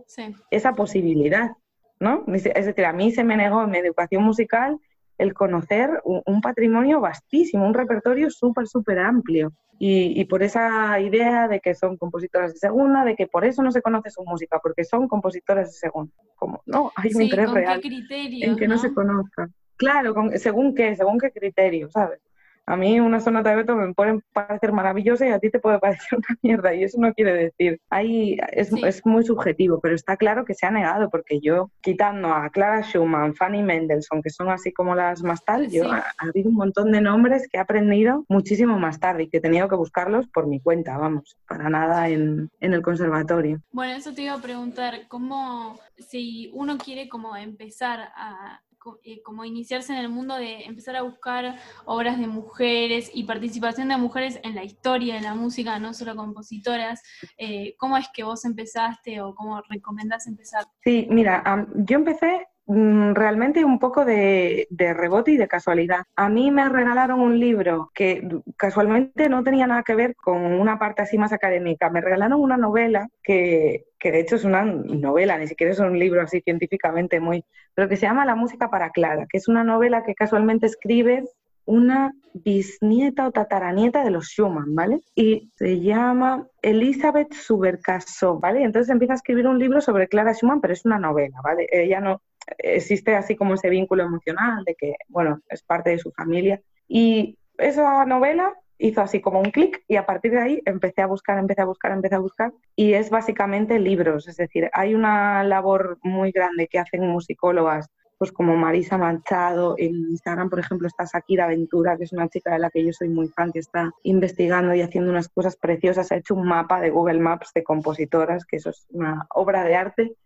esa 0.51 0.75
posibilidad, 0.75 1.53
¿no? 1.99 2.25
Es 2.29 2.45
decir, 2.45 2.85
a 2.85 2.93
mí 2.93 3.11
se 3.11 3.25
me 3.25 3.37
negó 3.37 3.65
en 3.65 3.71
mi 3.71 3.79
educación 3.79 4.23
musical 4.23 4.79
el 5.19 5.35
conocer 5.35 6.01
un, 6.05 6.41
patrimonio 6.41 7.01
vastísimo, 7.01 7.67
un 7.67 7.75
repertorio 7.75 8.31
súper, 8.31 8.67
súper 8.67 9.01
amplio. 9.01 9.53
Y, 9.81 10.25
por 10.25 10.43
esa 10.43 10.99
idea 10.99 11.47
de 11.47 11.61
que 11.61 11.75
son 11.75 11.97
compositoras 11.97 12.53
de 12.53 12.59
segunda, 12.59 13.05
de 13.05 13.15
que 13.15 13.29
por 13.29 13.45
eso 13.45 13.63
no 13.63 13.71
se 13.71 13.81
conoce 13.81 14.11
su 14.11 14.25
música, 14.25 14.59
porque 14.61 14.85
son 14.85 15.07
compositoras 15.07 15.69
de 15.69 15.73
segunda. 15.73 16.13
Como, 16.35 16.63
no, 16.67 16.91
hay 16.97 17.15
un 17.15 17.23
interés 17.23 17.51
real 17.53 17.81
en 17.85 18.57
que 18.57 18.67
¿no? 18.67 18.79
se 18.79 18.93
conozca. 18.93 19.49
Claro, 19.77 20.15
según 20.37 20.75
qué, 20.75 20.97
según 20.97 21.19
qué 21.19 21.31
criterio, 21.31 21.89
¿sabes? 21.91 22.21
A 22.69 22.77
mí 22.77 23.01
una 23.01 23.19
sonata 23.19 23.49
de 23.49 23.57
Beethoven 23.57 23.89
me 23.89 23.95
puede 23.95 24.21
parecer 24.35 24.73
maravillosa 24.73 25.27
y 25.27 25.31
a 25.31 25.39
ti 25.39 25.51
te 25.51 25.59
puede 25.59 25.79
parecer 25.79 26.07
una 26.19 26.39
mierda 26.43 26.75
y 26.75 26.85
eso 26.85 27.01
no 27.01 27.15
quiere 27.15 27.33
decir. 27.33 27.81
Ahí 27.89 28.37
es, 28.53 28.71
es, 28.85 29.07
muy 29.07 29.25
subjetivo, 29.25 29.81
pero 29.81 29.95
está 29.95 30.19
claro 30.19 30.45
que 30.45 30.53
se 30.53 30.67
ha 30.67 30.71
negado 30.71 31.09
porque 31.09 31.41
yo, 31.41 31.71
quitando 31.81 32.29
a 32.29 32.51
Clara 32.51 32.83
Schumann, 32.83 33.35
Fanny 33.35 33.63
Mendelssohn, 33.63 34.21
que 34.21 34.29
son 34.29 34.51
así 34.51 34.71
como 34.71 34.95
las 34.95 35.23
más 35.23 35.43
tal, 35.47 35.71
yo 35.71 35.91
ha, 35.91 36.05
habido 36.19 36.51
un 36.51 36.57
montón 36.57 36.93
de 36.93 37.01
nombres 37.01 37.49
que 37.51 37.57
he 37.57 37.61
aprendido 37.61 38.27
muchísimo 38.29 38.79
más 38.79 39.01
tarde 39.01 39.23
y 39.23 39.29
que 39.31 39.39
he 39.39 39.41
tenido 39.41 39.67
que 39.69 39.77
buscarlos 39.77 40.27
por 40.27 40.47
mi 40.47 40.61
cuenta, 40.61 40.99
vamos, 40.99 41.39
para 41.49 41.71
nada 41.71 42.11
en, 42.11 42.51
en 42.61 42.75
el 42.75 42.83
conservatorio. 42.83 43.63
Bueno, 43.73 43.95
eso 43.95 44.13
te 44.13 44.23
iba 44.23 44.35
a 44.35 44.43
preguntar, 44.43 45.09
¿cómo 45.09 45.79
si 45.97 46.51
uno 46.53 46.77
quiere 46.77 47.09
como 47.09 47.35
empezar 47.35 48.11
a 48.15 48.61
eh, 49.03 49.23
como 49.23 49.45
iniciarse 49.45 49.93
en 49.93 49.99
el 49.99 50.09
mundo 50.09 50.37
de 50.37 50.65
empezar 50.65 50.97
a 50.97 51.03
buscar 51.03 51.57
obras 51.85 52.19
de 52.19 52.27
mujeres 52.27 53.11
y 53.13 53.25
participación 53.25 53.89
de 53.89 53.97
mujeres 53.97 54.41
en 54.43 54.55
la 54.55 54.65
historia 54.65 55.15
de 55.15 55.21
la 55.21 55.35
música, 55.35 55.79
no 55.79 55.95
solo 55.95 56.17
compositoras. 56.17 57.03
Eh, 57.37 57.75
¿Cómo 57.79 57.97
es 57.97 58.07
que 58.13 58.25
vos 58.25 58.45
empezaste 58.45 59.21
o 59.21 59.35
cómo 59.35 59.63
recomendás 59.69 60.27
empezar? 60.27 60.65
Sí, 60.83 61.07
mira, 61.11 61.43
yo 61.75 61.97
empecé 61.97 62.47
realmente 62.69 63.65
un 63.65 63.79
poco 63.79 64.05
de, 64.05 64.67
rebote 64.71 65.33
y 65.33 65.37
de 65.37 65.49
casualidad. 65.49 66.03
A 66.17 66.29
mí 66.29 66.51
me 66.51 66.69
regalaron 66.69 67.21
un 67.21 67.41
libro 67.41 67.91
que 67.95 68.29
casualmente 68.57 69.29
no 69.29 69.43
tenía 69.43 69.67
nada 69.67 69.83
que 69.83 69.95
ver 69.95 70.15
con 70.17 70.45
una 70.45 70.79
parte 70.79 71.03
así 71.03 71.17
más 71.17 71.33
académica. 71.33 71.89
Me 71.91 72.01
regalaron 72.01 72.41
una 72.41 72.57
novela 72.57 73.09
que, 73.23 73.87
que 73.99 74.13
de 74.13 74.21
hecho 74.21 74.37
es 74.37 74.45
una 74.45 74.65
novela, 74.65 75.39
ni 75.39 75.47
siquiera 75.47 75.73
es 75.73 75.79
un 75.79 75.99
libro 75.99 76.21
así 76.21 76.41
científicamente 76.43 77.21
muy, 77.21 77.45
pero 77.75 77.89
que 77.89 77.97
se 77.97 78.07
llama 78.07 78.27
La 78.27 78.35
música 78.35 78.71
para 78.71 78.91
Clara, 78.91 79.27
que 79.31 79.39
es 79.39 79.49
una 79.49 79.65
novela 79.65 80.03
que 80.03 80.15
casualmente 80.15 80.67
escribe 80.67 81.25
una 81.65 82.15
bisnieta 82.33 83.27
o 83.27 83.31
tataranieta 83.31 84.03
de 84.03 84.11
los 84.11 84.29
Schumann, 84.29 84.75
¿vale? 84.75 85.01
Y 85.15 85.51
se 85.57 85.81
llama 85.81 86.47
Elizabeth 86.63 87.35
Subercaso, 87.35 88.39
¿vale? 88.39 88.63
Entonces 88.63 88.91
empieza 88.91 89.13
a 89.13 89.17
escribir 89.17 89.47
un 89.47 89.59
libro 89.59 89.83
sobre 89.83 90.09
Clara 90.09 90.33
Schumann, 90.33 90.63
pero 90.63 90.73
es 90.73 90.87
una 90.87 90.99
novela, 90.99 91.39
¿vale? 91.45 91.67
Ella 91.71 92.01
no, 92.01 92.23
existe 92.59 93.15
así 93.15 93.37
como 93.37 93.55
ese 93.55 93.69
vínculo 93.69 94.05
emocional 94.05 94.65
de 94.65 94.75
que, 94.75 94.95
bueno, 95.09 95.41
es 95.49 95.63
parte 95.63 95.91
de 95.91 95.99
su 95.99 96.11
familia. 96.13 96.61
Y 96.87 97.39
esa 97.59 98.05
novela 98.05 98.55
hizo 98.79 99.01
así 99.01 99.21
como 99.21 99.41
un 99.41 99.51
clic 99.51 99.83
y 99.89 99.97
a 99.97 100.07
partir 100.07 100.31
de 100.33 100.41
ahí 100.41 100.63
empecé 100.65 101.03
a 101.03 101.07
buscar, 101.07 101.39
empecé 101.39 101.63
a 101.63 101.67
buscar, 101.67 101.93
empecé 101.93 102.15
a 102.15 102.21
buscar. 102.21 102.53
Y 102.77 102.95
es 102.95 103.11
básicamente 103.11 103.79
libros, 103.79 104.29
es 104.29 104.37
decir, 104.37 104.71
hay 104.73 104.95
una 104.95 105.45
labor 105.45 105.99
muy 106.03 106.31
grande 106.31 106.69
que 106.69 106.79
hacen 106.79 107.07
musicólogas 107.07 107.91
pues 108.19 108.33
como 108.33 108.57
Marisa 108.57 108.99
Manchado, 108.99 109.77
en 109.79 109.95
Instagram, 109.95 110.51
por 110.51 110.59
ejemplo, 110.59 110.89
está 110.89 111.05
Shakira 111.05 111.47
Ventura, 111.47 111.97
que 111.97 112.03
es 112.03 112.13
una 112.13 112.29
chica 112.29 112.53
de 112.53 112.59
la 112.59 112.69
que 112.69 112.85
yo 112.85 112.93
soy 112.93 113.09
muy 113.09 113.29
fan, 113.29 113.53
que 113.53 113.61
está 113.61 113.93
investigando 114.03 114.75
y 114.75 114.83
haciendo 114.83 115.11
unas 115.13 115.29
cosas 115.29 115.57
preciosas, 115.57 116.11
ha 116.11 116.17
hecho 116.17 116.35
un 116.35 116.47
mapa 116.47 116.81
de 116.81 116.91
Google 116.91 117.21
Maps 117.21 117.53
de 117.55 117.63
compositoras, 117.63 118.45
que 118.45 118.57
eso 118.57 118.71
es 118.71 118.87
una 118.91 119.25
obra 119.31 119.63
de 119.63 119.77
arte, 119.77 120.17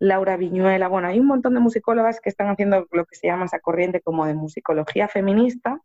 Laura 0.00 0.38
Viñuela, 0.38 0.88
bueno, 0.88 1.08
hay 1.08 1.20
un 1.20 1.26
montón 1.26 1.54
de 1.54 1.60
musicólogas 1.60 2.20
que 2.20 2.30
están 2.30 2.48
haciendo 2.48 2.88
lo 2.90 3.04
que 3.04 3.16
se 3.16 3.26
llama 3.26 3.44
esa 3.44 3.60
corriente 3.60 4.00
como 4.00 4.24
de 4.26 4.34
musicología 4.34 5.08
feminista 5.08 5.80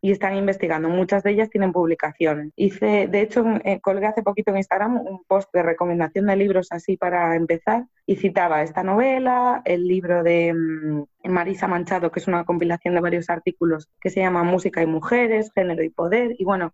y 0.00 0.12
están 0.12 0.36
investigando. 0.36 0.88
Muchas 0.88 1.24
de 1.24 1.32
ellas 1.32 1.50
tienen 1.50 1.72
publicaciones. 1.72 2.52
Hice, 2.54 3.08
de 3.08 3.20
hecho, 3.22 3.44
eh, 3.64 3.80
colgué 3.80 4.06
hace 4.06 4.22
poquito 4.22 4.52
en 4.52 4.58
Instagram 4.58 4.98
un 4.98 5.24
post 5.26 5.52
de 5.52 5.64
recomendación 5.64 6.26
de 6.26 6.36
libros 6.36 6.68
así 6.70 6.96
para 6.96 7.34
empezar 7.34 7.86
y 8.06 8.14
citaba 8.14 8.62
esta 8.62 8.84
novela, 8.84 9.62
el 9.64 9.88
libro 9.88 10.22
de 10.22 10.54
mm, 10.54 11.28
Marisa 11.28 11.66
Manchado, 11.66 12.12
que 12.12 12.20
es 12.20 12.28
una 12.28 12.44
compilación 12.44 12.94
de 12.94 13.00
varios 13.00 13.28
artículos 13.30 13.88
que 14.00 14.10
se 14.10 14.20
llama 14.20 14.44
Música 14.44 14.80
y 14.80 14.86
Mujeres, 14.86 15.50
Género 15.52 15.82
y 15.82 15.90
Poder. 15.90 16.36
Y 16.38 16.44
bueno, 16.44 16.72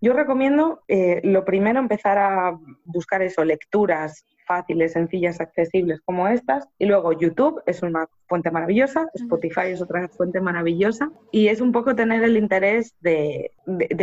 yo 0.00 0.12
recomiendo 0.12 0.82
eh, 0.86 1.20
lo 1.24 1.44
primero 1.44 1.80
empezar 1.80 2.18
a 2.18 2.56
buscar 2.84 3.22
eso, 3.22 3.44
lecturas 3.44 4.24
fáciles, 4.48 4.94
sencillas, 4.94 5.40
accesibles 5.40 6.00
como 6.04 6.26
estas. 6.26 6.66
Y 6.78 6.86
luego 6.86 7.12
YouTube 7.12 7.62
es 7.66 7.82
una 7.82 8.08
fuente 8.26 8.50
maravillosa, 8.50 9.08
Spotify 9.14 9.68
es 9.68 9.80
otra 9.80 10.08
fuente 10.08 10.40
maravillosa 10.40 11.10
y 11.30 11.48
es 11.48 11.60
un 11.60 11.70
poco 11.72 11.94
tener 11.94 12.24
el 12.24 12.36
interés 12.36 12.94
de, 13.00 13.52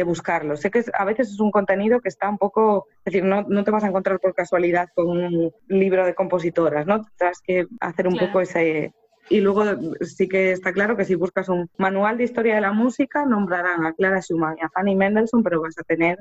buscarlo. 0.06 0.56
Sé 0.56 0.72
que 0.72 0.84
a 0.94 1.06
veces 1.06 1.30
es 1.30 1.40
un 1.40 1.52
contenido 1.52 2.00
que 2.00 2.10
está 2.10 2.30
un 2.30 2.38
poco, 2.38 2.88
es 3.00 3.06
decir, 3.06 3.24
no, 3.24 3.42
no, 3.42 3.64
te 3.64 3.72
vas 3.72 3.84
a 3.84 3.88
encontrar 3.88 4.20
por 4.20 4.34
casualidad 4.34 4.90
con 4.96 5.10
un 5.10 5.52
libro 5.68 6.06
de 6.06 6.14
compositoras, 6.14 6.86
¿no? 6.86 7.04
Tendrás 7.04 7.42
que 7.42 7.66
hacer 7.80 8.08
un 8.08 8.18
poco 8.18 8.42
ese, 8.42 8.94
y 9.30 9.42
luego 9.42 9.64
sí 10.02 10.28
que 10.28 10.52
está 10.52 10.72
claro 10.72 10.96
que 10.96 11.06
si 11.06 11.16
buscas 11.16 11.50
un 11.50 11.70
manual 11.78 12.18
de 12.18 12.26
historia 12.26 12.56
de 12.56 12.62
la 12.62 12.74
música, 12.74 13.26
nombrarán 13.26 13.86
a 13.86 13.94
Clara 13.94 14.22
Schumann 14.22 14.58
y 14.60 14.64
a 14.64 14.70
Fanny 14.70 14.96
Mendelssohn, 14.96 15.44
pero 15.44 15.62
vas 15.62 15.78
a 15.80 15.84
tener 15.84 16.20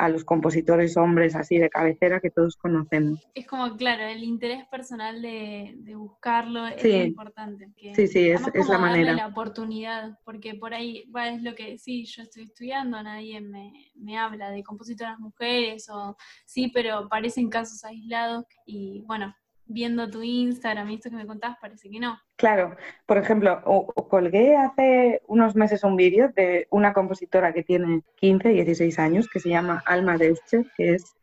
a 0.00 0.08
los 0.08 0.24
compositores 0.24 0.96
hombres 0.96 1.36
así 1.36 1.58
de 1.58 1.68
cabecera 1.68 2.20
que 2.20 2.30
todos 2.30 2.56
conocemos. 2.56 3.20
Es 3.34 3.46
como, 3.46 3.76
claro, 3.76 4.04
el 4.04 4.24
interés 4.24 4.66
personal 4.68 5.20
de, 5.20 5.76
buscarlo 5.94 6.66
es 6.66 6.82
importante. 7.06 7.68
sí, 7.94 8.06
sí, 8.06 8.30
es, 8.30 8.40
es 8.54 8.68
la 8.68 8.78
manera. 8.78 9.12
la 9.12 9.26
oportunidad, 9.26 10.18
porque 10.24 10.54
por 10.54 10.72
ahí 10.72 11.04
va, 11.14 11.28
es 11.28 11.42
lo 11.42 11.54
que, 11.54 11.76
sí, 11.76 12.06
yo 12.06 12.22
estoy 12.22 12.44
estudiando, 12.44 13.02
nadie 13.02 13.42
me, 13.42 13.90
me 13.94 14.16
habla 14.16 14.50
de 14.50 14.62
compositoras 14.62 15.18
mujeres, 15.18 15.90
o 15.90 16.16
sí, 16.46 16.70
pero 16.72 17.06
parecen 17.10 17.50
casos 17.50 17.84
aislados 17.84 18.46
y 18.64 19.02
bueno, 19.06 19.34
viendo 19.70 20.10
tu 20.10 20.22
Instagram 20.22 20.90
y 20.90 20.94
esto 20.96 21.10
que 21.10 21.16
me 21.16 21.26
contabas, 21.26 21.58
parece 21.60 21.88
que 21.88 22.00
no. 22.00 22.18
Claro, 22.36 22.76
por 23.06 23.18
ejemplo, 23.18 23.62
colgué 24.08 24.56
hace 24.56 25.22
unos 25.28 25.54
meses 25.54 25.84
un 25.84 25.96
vídeo 25.96 26.30
de 26.34 26.66
una 26.70 26.92
compositora 26.92 27.52
que 27.52 27.62
tiene 27.62 28.02
15, 28.16 28.48
16 28.48 28.98
años, 28.98 29.28
que 29.28 29.40
se 29.40 29.48
llama 29.48 29.82
Alma 29.86 30.16
Deutsche, 30.16 30.66
que 30.76 30.94
es 30.94 31.14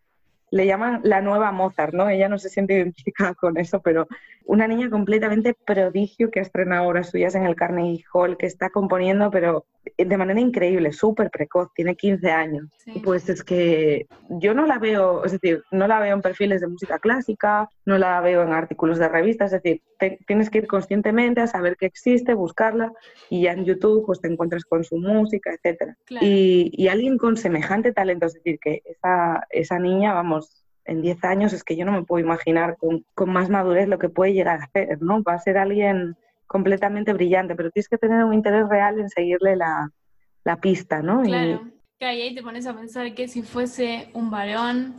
le 0.57 0.65
llaman 0.65 0.99
la 1.03 1.21
nueva 1.21 1.51
Mozart, 1.51 1.93
¿no? 1.93 2.09
Ella 2.09 2.27
no 2.27 2.37
se 2.39 2.49
siente 2.49 2.73
identificada 2.73 3.33
con 3.35 3.57
eso, 3.57 3.81
pero 3.81 4.07
una 4.45 4.67
niña 4.67 4.89
completamente 4.89 5.53
prodigio 5.53 6.31
que 6.31 6.39
ha 6.39 6.41
estrenado 6.41 6.87
obras 6.87 7.09
suyas 7.09 7.35
en 7.35 7.45
el 7.45 7.55
Carnegie 7.55 8.05
Hall, 8.13 8.37
que 8.37 8.45
está 8.45 8.69
componiendo, 8.69 9.29
pero 9.29 9.65
de 9.97 10.17
manera 10.17 10.39
increíble, 10.39 10.91
súper 10.91 11.29
precoz, 11.29 11.69
tiene 11.73 11.95
15 11.95 12.31
años. 12.31 12.65
Pues 13.03 13.29
es 13.29 13.43
que 13.43 14.07
yo 14.29 14.53
no 14.53 14.65
la 14.65 14.79
veo, 14.79 15.25
es 15.25 15.33
decir, 15.33 15.63
no 15.71 15.87
la 15.87 15.99
veo 15.99 16.15
en 16.15 16.21
perfiles 16.21 16.61
de 16.61 16.67
música 16.67 16.97
clásica, 16.99 17.69
no 17.85 17.97
la 17.97 18.19
veo 18.21 18.41
en 18.43 18.53
artículos 18.53 18.99
de 18.99 19.09
revistas, 19.09 19.53
es 19.53 19.61
decir, 19.61 19.81
tienes 20.25 20.49
que 20.49 20.59
ir 20.59 20.67
conscientemente 20.67 21.41
a 21.41 21.47
saber 21.47 21.75
que 21.75 21.85
existe, 21.85 22.33
buscarla 22.33 22.93
y 23.29 23.43
ya 23.43 23.51
en 23.51 23.65
YouTube 23.65 24.05
pues 24.05 24.21
te 24.21 24.27
encuentras 24.27 24.63
con 24.63 24.83
su 24.83 24.97
música, 24.97 25.51
etc. 25.51 25.95
Y, 26.21 26.71
y, 26.73 26.87
alguien 26.87 27.17
con 27.17 27.35
semejante 27.35 27.91
talento, 27.91 28.27
es 28.27 28.33
decir, 28.33 28.59
que 28.59 28.81
esa, 28.85 29.45
esa 29.49 29.79
niña, 29.79 30.13
vamos, 30.13 30.46
en 30.87 31.01
10 31.01 31.23
años 31.25 31.53
es 31.53 31.63
que 31.63 31.75
yo 31.75 31.85
no 31.85 31.91
me 31.91 32.03
puedo 32.03 32.23
imaginar 32.23 32.77
con, 32.77 33.05
con 33.13 33.31
más 33.31 33.49
madurez 33.49 33.87
lo 33.87 33.99
que 33.99 34.09
puede 34.09 34.33
llegar 34.33 34.61
a 34.61 34.63
hacer, 34.63 35.01
¿no? 35.01 35.21
Va 35.21 35.33
a 35.33 35.39
ser 35.39 35.57
alguien 35.57 36.15
completamente 36.47 37.13
brillante, 37.13 37.55
pero 37.55 37.69
tienes 37.69 37.89
que 37.89 37.97
tener 37.97 38.23
un 38.23 38.33
interés 38.33 38.67
real 38.69 38.99
en 38.99 39.09
seguirle 39.09 39.55
la, 39.55 39.91
pista, 40.61 41.01
¿no? 41.01 41.23
Claro, 41.23 41.61
y, 41.99 42.05
ahí 42.05 42.33
te 42.33 42.41
pones 42.41 42.65
a 42.67 42.73
pensar 42.73 43.13
que 43.13 43.27
si 43.27 43.41
fuese 43.41 44.09
un 44.13 44.31
varón, 44.31 44.95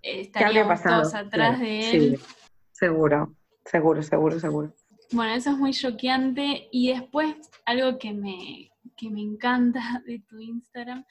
eh, 0.00 0.20
estaríamos 0.20 0.80
todos 0.80 1.12
atrás 1.12 1.58
de 1.58 1.90
él. 1.90 2.16
Sí, 2.16 2.24
seguro, 2.70 3.34
seguro, 3.64 4.00
seguro, 4.02 4.38
seguro. 4.38 4.72
Bueno, 5.10 5.34
eso 5.34 5.50
es 5.50 5.58
muy 5.58 5.72
choqueante. 5.72 6.68
Y 6.70 6.92
después, 6.92 7.34
algo 7.64 7.98
que 7.98 8.12
me, 8.12 8.70
que 8.96 9.10
me 9.10 9.22
encanta 9.22 10.02
de 10.06 10.20
tu 10.20 10.38
Instagram 10.38 11.04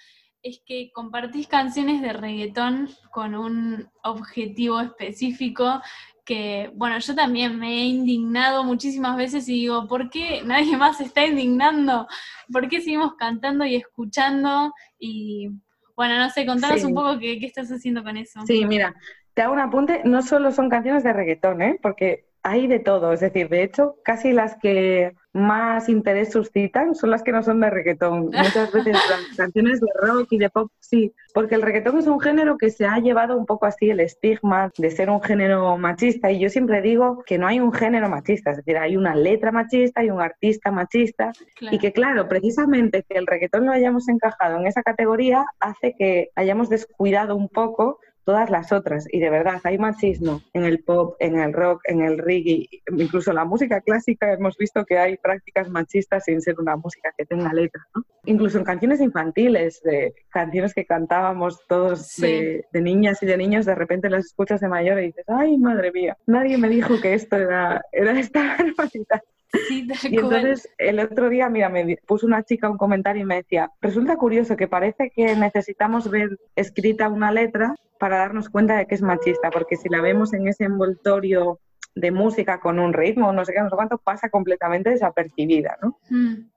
es 0.46 0.62
que 0.64 0.92
compartís 0.94 1.48
canciones 1.48 2.04
de 2.04 2.14
reggaetón 2.14 2.90
con 3.12 3.34
un 3.34 3.90
objetivo 4.04 4.80
específico 4.80 5.82
que, 6.24 6.70
bueno, 6.76 7.00
yo 7.00 7.16
también 7.16 7.58
me 7.58 7.82
he 7.82 7.86
indignado 7.86 8.64
muchísimas 8.64 9.18
veces 9.18 9.50
y 9.50 9.54
digo, 9.54 9.88
¿por 9.88 10.12
qué 10.12 10.44
nadie 10.46 10.78
más 10.78 10.98
se 10.98 11.06
está 11.06 11.26
indignando? 11.26 12.08
¿Por 12.54 12.70
qué 12.70 12.80
seguimos 12.80 13.16
cantando 13.16 13.66
y 13.66 13.76
escuchando? 13.76 14.72
Y, 15.00 15.50
bueno, 15.96 16.20
no 16.20 16.30
sé, 16.30 16.46
contanos 16.46 16.84
un 16.84 16.94
poco 16.94 17.18
qué, 17.18 17.40
qué, 17.40 17.48
estás 17.48 17.72
haciendo 17.72 18.04
con 18.04 18.16
eso. 18.16 18.42
Sí, 18.46 18.66
mira, 18.66 18.94
te 19.34 19.42
hago 19.42 19.54
un 19.54 19.60
apunte, 19.60 20.02
no 20.06 20.22
solo 20.22 20.52
son 20.52 20.70
canciones 20.70 21.04
de 21.04 21.14
reggaetón, 21.14 21.64
¿eh? 21.64 21.80
Porque 21.82 22.28
hay 22.44 22.68
de 22.68 22.78
todo, 22.78 23.14
es 23.14 23.22
decir, 23.22 23.50
de 23.50 23.64
hecho, 23.64 23.96
casi 24.04 24.32
las 24.32 24.58
que 24.58 25.16
más 25.36 25.90
interés 25.90 26.32
suscitan 26.32 26.96
son 26.96 27.12
las 27.12 27.22
que 27.22 27.34
no 27.34 27.44
son 27.44 27.60
de 27.60 27.70
reggaetón. 27.70 28.28
Muchas 28.28 28.72
veces 28.72 28.94
las 28.94 29.36
canciones 29.38 29.82
de 29.82 29.88
rock 30.02 30.28
y 30.32 30.38
de 30.38 30.50
pop 30.50 30.72
sí, 30.80 31.14
porque 31.34 31.56
el 31.56 31.62
reggaetón 31.62 31.98
es 31.98 32.08
un 32.08 32.22
género 32.22 32.58
que 32.58 32.70
se 32.70 32.86
ha 32.86 33.00
llevado 33.00 33.38
un 33.38 33.46
poco 33.46 33.66
así 33.66 33.90
el 33.90 34.00
estigma 34.00 34.72
de 34.78 34.92
ser 34.92 35.10
un 35.10 35.22
género 35.22 35.78
machista 35.78 36.32
y 36.32 36.40
yo 36.40 36.50
siempre 36.50 36.82
digo 36.82 37.22
que 37.26 37.38
no 37.38 37.48
hay 37.48 37.60
un 37.60 37.74
género 37.74 38.08
machista, 38.08 38.52
es 38.52 38.58
decir, 38.58 38.78
hay 38.78 38.96
una 38.96 39.14
letra 39.14 39.52
machista 39.52 40.06
y 40.06 40.10
un 40.10 40.22
artista 40.22 40.72
machista 40.72 41.34
y 41.60 41.80
que 41.80 41.92
claro, 41.92 42.30
precisamente 42.30 43.04
que 43.04 43.18
el 43.18 43.28
reggaetón 43.28 43.66
lo 43.66 43.74
hayamos 43.74 44.08
encajado 44.08 44.58
en 44.58 44.68
esa 44.68 44.84
categoría 44.84 45.46
hace 45.60 45.96
que 45.98 46.30
hayamos 46.36 46.70
descuidado 46.70 47.36
un 47.36 47.50
poco 47.50 48.00
todas 48.26 48.50
las 48.50 48.72
otras. 48.74 49.08
Y 49.12 49.20
de 49.20 49.30
verdad, 49.30 49.62
hay 49.64 49.78
machismo 49.78 50.42
en 50.54 50.66
el 50.66 50.84
pop, 50.84 51.16
en 51.20 51.40
el 51.40 51.54
rock, 51.54 51.82
en 51.86 52.02
el 52.02 52.18
reggae, 52.18 52.68
incluso 52.98 53.32
en 53.32 53.38
la 53.38 53.46
música 53.46 53.82
clásica 53.82 54.34
hemos 54.34 54.58
visto 54.58 54.84
que 54.84 54.98
hay 54.98 55.18
prácticas 55.18 55.70
machistas 55.70 56.26
sin 56.26 56.42
ser 56.42 56.60
una 56.60 56.76
música 56.76 57.14
que 57.18 57.26
tenga 57.26 57.54
letra. 57.54 57.82
Incluso 58.26 58.58
en 58.58 58.64
canciones 58.64 59.00
infantiles, 59.00 59.82
de 59.84 60.14
canciones 60.30 60.74
que 60.74 60.86
cantábamos 60.86 61.66
todos 61.68 62.16
de, 62.18 62.66
niñas 62.74 63.22
y 63.22 63.26
de 63.28 63.38
niños, 63.38 63.66
de 63.66 63.76
repente 63.76 64.10
las 64.10 64.26
escuchas 64.26 64.60
de 64.60 64.68
mayor 64.68 65.00
y 65.00 65.08
dices, 65.08 65.26
ay, 65.28 65.58
madre 65.58 65.92
mía, 65.92 66.18
nadie 66.26 66.58
me 66.58 66.70
dijo 66.70 67.00
que 67.00 67.14
esto 67.14 67.38
era, 67.38 67.82
era 67.92 68.20
esta 68.20 68.58
barbaridad. 68.58 69.22
Sí, 69.68 69.88
y 70.10 70.18
entonces 70.18 70.70
el 70.78 71.00
otro 71.00 71.30
día, 71.30 71.50
mira, 71.50 71.70
me 71.70 71.98
puso 72.06 72.26
una 72.26 72.44
chica 72.44 72.70
un 72.70 72.78
comentario 72.78 73.22
y 73.24 73.26
me 73.26 73.36
decía, 73.36 73.72
resulta 73.82 74.18
curioso 74.18 74.56
que 74.56 74.68
parece 74.68 75.12
que 75.12 75.36
necesitamos 75.36 76.10
ver 76.10 76.38
escrita 76.56 77.10
una 77.10 77.32
letra 77.32 77.76
para 78.00 78.18
darnos 78.18 78.50
cuenta 78.50 78.78
de 78.78 78.88
que 78.88 78.96
es 78.96 79.02
machista, 79.02 79.50
porque 79.50 79.78
si 79.78 79.90
la 79.90 80.02
vemos 80.02 80.34
en 80.34 80.48
ese 80.48 80.66
envoltorio 80.66 81.60
de 81.96 82.12
música 82.12 82.60
con 82.60 82.80
un 82.80 82.94
ritmo, 82.94 83.32
no 83.32 83.46
sé 83.46 83.54
qué, 83.54 83.62
no 83.62 83.70
sé 83.70 83.76
cuánto, 83.76 83.98
pasa 83.98 84.30
completamente 84.30 84.90
desapercibida, 84.90 85.78
¿no? 85.82 85.98
Mm. 86.10 86.50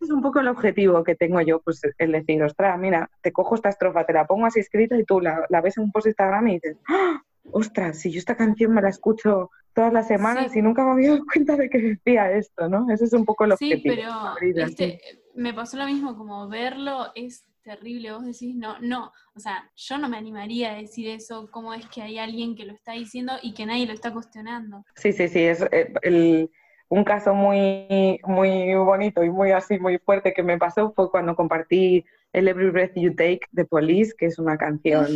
es 0.00 0.10
un 0.10 0.22
poco 0.22 0.40
el 0.40 0.48
objetivo 0.48 1.04
que 1.04 1.14
tengo 1.14 1.40
yo, 1.42 1.60
pues 1.60 1.82
el 1.98 2.12
decir, 2.12 2.42
ostras, 2.42 2.78
mira, 2.78 3.10
te 3.20 3.32
cojo 3.32 3.56
esta 3.56 3.68
estrofa, 3.68 4.06
te 4.06 4.14
la 4.14 4.26
pongo 4.26 4.46
así 4.46 4.60
escrita 4.60 4.96
y 4.96 5.04
tú 5.04 5.20
la, 5.20 5.44
la 5.50 5.60
ves 5.60 5.76
en 5.76 5.84
un 5.84 5.92
post 5.92 6.06
Instagram 6.06 6.48
y 6.48 6.54
dices, 6.54 6.78
¡Ah! 6.88 7.22
ostras, 7.52 7.98
si 7.98 8.10
yo 8.10 8.18
esta 8.18 8.36
canción 8.36 8.72
me 8.72 8.82
la 8.82 8.88
escucho 8.88 9.50
todas 9.76 9.92
las 9.92 10.08
semanas 10.08 10.56
y 10.56 10.62
nunca 10.62 10.82
me 10.84 10.92
había 10.92 11.10
dado 11.10 11.24
cuenta 11.32 11.54
de 11.54 11.68
que 11.68 11.78
decía 11.78 12.32
esto, 12.32 12.68
¿no? 12.68 12.90
Ese 12.90 13.04
es 13.04 13.12
un 13.12 13.26
poco 13.26 13.44
el 13.44 13.52
objetivo. 13.52 13.82
Sí, 13.82 13.82
pero 13.84 14.66
este, 14.66 15.00
me 15.34 15.52
pasó 15.52 15.76
lo 15.76 15.84
mismo, 15.84 16.16
como 16.16 16.48
verlo 16.48 17.12
es 17.14 17.44
terrible, 17.62 18.12
vos 18.12 18.24
decís, 18.24 18.54
no, 18.54 18.78
no, 18.80 19.12
o 19.34 19.40
sea, 19.40 19.70
yo 19.76 19.98
no 19.98 20.08
me 20.08 20.16
animaría 20.16 20.72
a 20.72 20.76
decir 20.76 21.08
eso, 21.08 21.50
cómo 21.50 21.74
es 21.74 21.84
que 21.88 22.00
hay 22.00 22.18
alguien 22.18 22.56
que 22.56 22.64
lo 22.64 22.72
está 22.72 22.92
diciendo 22.92 23.34
y 23.42 23.52
que 23.52 23.66
nadie 23.66 23.86
lo 23.86 23.92
está 23.92 24.12
cuestionando. 24.12 24.84
Sí, 24.94 25.12
sí, 25.12 25.28
sí, 25.28 25.40
es 25.40 25.62
eh, 25.72 26.48
un 26.88 27.04
caso 27.04 27.34
muy, 27.34 28.18
muy 28.24 28.74
bonito 28.76 29.24
y 29.24 29.30
muy 29.30 29.50
así, 29.50 29.78
muy 29.78 29.98
fuerte 29.98 30.32
que 30.32 30.42
me 30.42 30.56
pasó 30.56 30.92
fue 30.92 31.10
cuando 31.10 31.36
compartí 31.36 32.04
el 32.32 32.48
Every 32.48 32.70
Breath 32.70 32.92
You 32.94 33.14
Take 33.14 33.40
de 33.50 33.64
Police, 33.66 34.14
que 34.16 34.26
es 34.26 34.38
una 34.38 34.56
canción, 34.56 35.08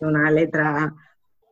una 0.00 0.30
letra 0.30 0.94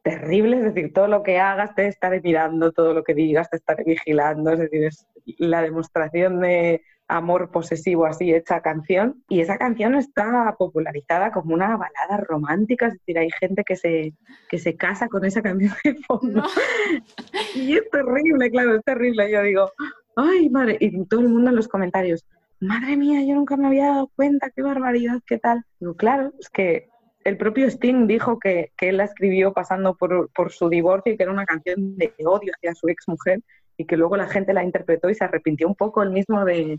terrible, 0.04 0.58
es 0.58 0.75
decir, 0.75 0.92
todo 0.92 1.08
lo 1.08 1.23
que 1.23 1.40
hagas 1.40 1.75
te 1.75 1.88
estaré 1.88 2.20
mirando, 2.20 2.73
todo 2.73 2.92
lo 2.92 3.02
que 3.02 3.14
digas 3.14 3.49
te 3.49 3.56
estaré 3.56 3.84
vigilando, 3.84 4.52
es 4.52 4.58
decir, 4.58 4.84
es 4.84 5.06
la 5.38 5.62
demostración 5.62 6.40
de 6.40 6.82
amor 7.08 7.50
posesivo 7.50 8.04
así 8.04 8.32
hecha 8.34 8.61
canción. 8.61 9.25
Y 9.30 9.40
esa 9.40 9.56
canción 9.56 9.94
está 9.94 10.54
popularizada 10.58 11.32
como 11.32 11.54
una 11.54 11.78
balada 11.78 12.18
romántica, 12.18 12.87
es 12.88 12.92
decir, 12.94 13.18
hay 13.18 13.30
gente 13.40 13.64
que 13.64 13.76
se, 13.76 14.12
que 14.50 14.58
se 14.58 14.76
casa 14.76 15.08
con 15.08 15.25
esa 15.25 15.40
canción 15.40 15.73
de 15.82 15.94
fondo. 16.06 16.42
Y 17.54 17.75
es 17.76 17.88
terrible, 17.90 18.50
claro, 18.50 18.76
es 18.76 18.84
terrible, 18.84 19.30
yo 19.30 19.42
digo, 19.42 19.70
ay 20.16 20.50
madre, 20.50 20.76
y 20.80 21.04
todo 21.06 21.20
el 21.20 21.28
mundo 21.28 21.50
en 21.50 21.56
los 21.56 21.68
comentarios, 21.68 22.26
madre 22.61 22.96
mía, 22.96 23.23
yo 23.23 23.37
nunca 23.37 23.56
me 23.56 23.68
había 23.68 23.87
dado 23.87 24.11
cuenta, 24.16 24.50
qué 24.50 24.61
barbaridad, 24.61 25.20
qué 25.26 25.38
tal, 25.38 25.64
digo, 25.80 25.94
claro, 25.94 26.32
es 26.38 26.50
que 26.50 26.88
el 27.25 27.38
propio 27.38 27.66
Sting 27.66 28.07
dijo 28.07 28.38
que, 28.38 28.73
él 28.78 28.99
la 28.99 29.04
escribió 29.04 29.52
pasando 29.52 29.97
por, 29.97 30.52
su 30.52 30.69
divorcio 30.69 31.12
y 31.12 31.16
que 31.16 31.23
era 31.23 31.33
una 31.33 31.47
canción 31.47 31.97
de 31.97 32.12
odio 32.25 32.52
hacia 32.54 32.75
su 32.75 32.88
ex 32.88 33.09
mujer 33.09 33.43
y 33.76 33.87
que 33.87 33.97
luego 33.97 34.16
la 34.16 34.28
gente 34.28 34.52
la 34.52 34.62
interpretó 34.62 35.09
y 35.11 35.14
se 35.14 35.25
arrepintió 35.25 35.66
un 35.66 35.75
poco 35.75 36.02
el 36.02 36.11
mismo 36.11 36.45
de, 36.45 36.78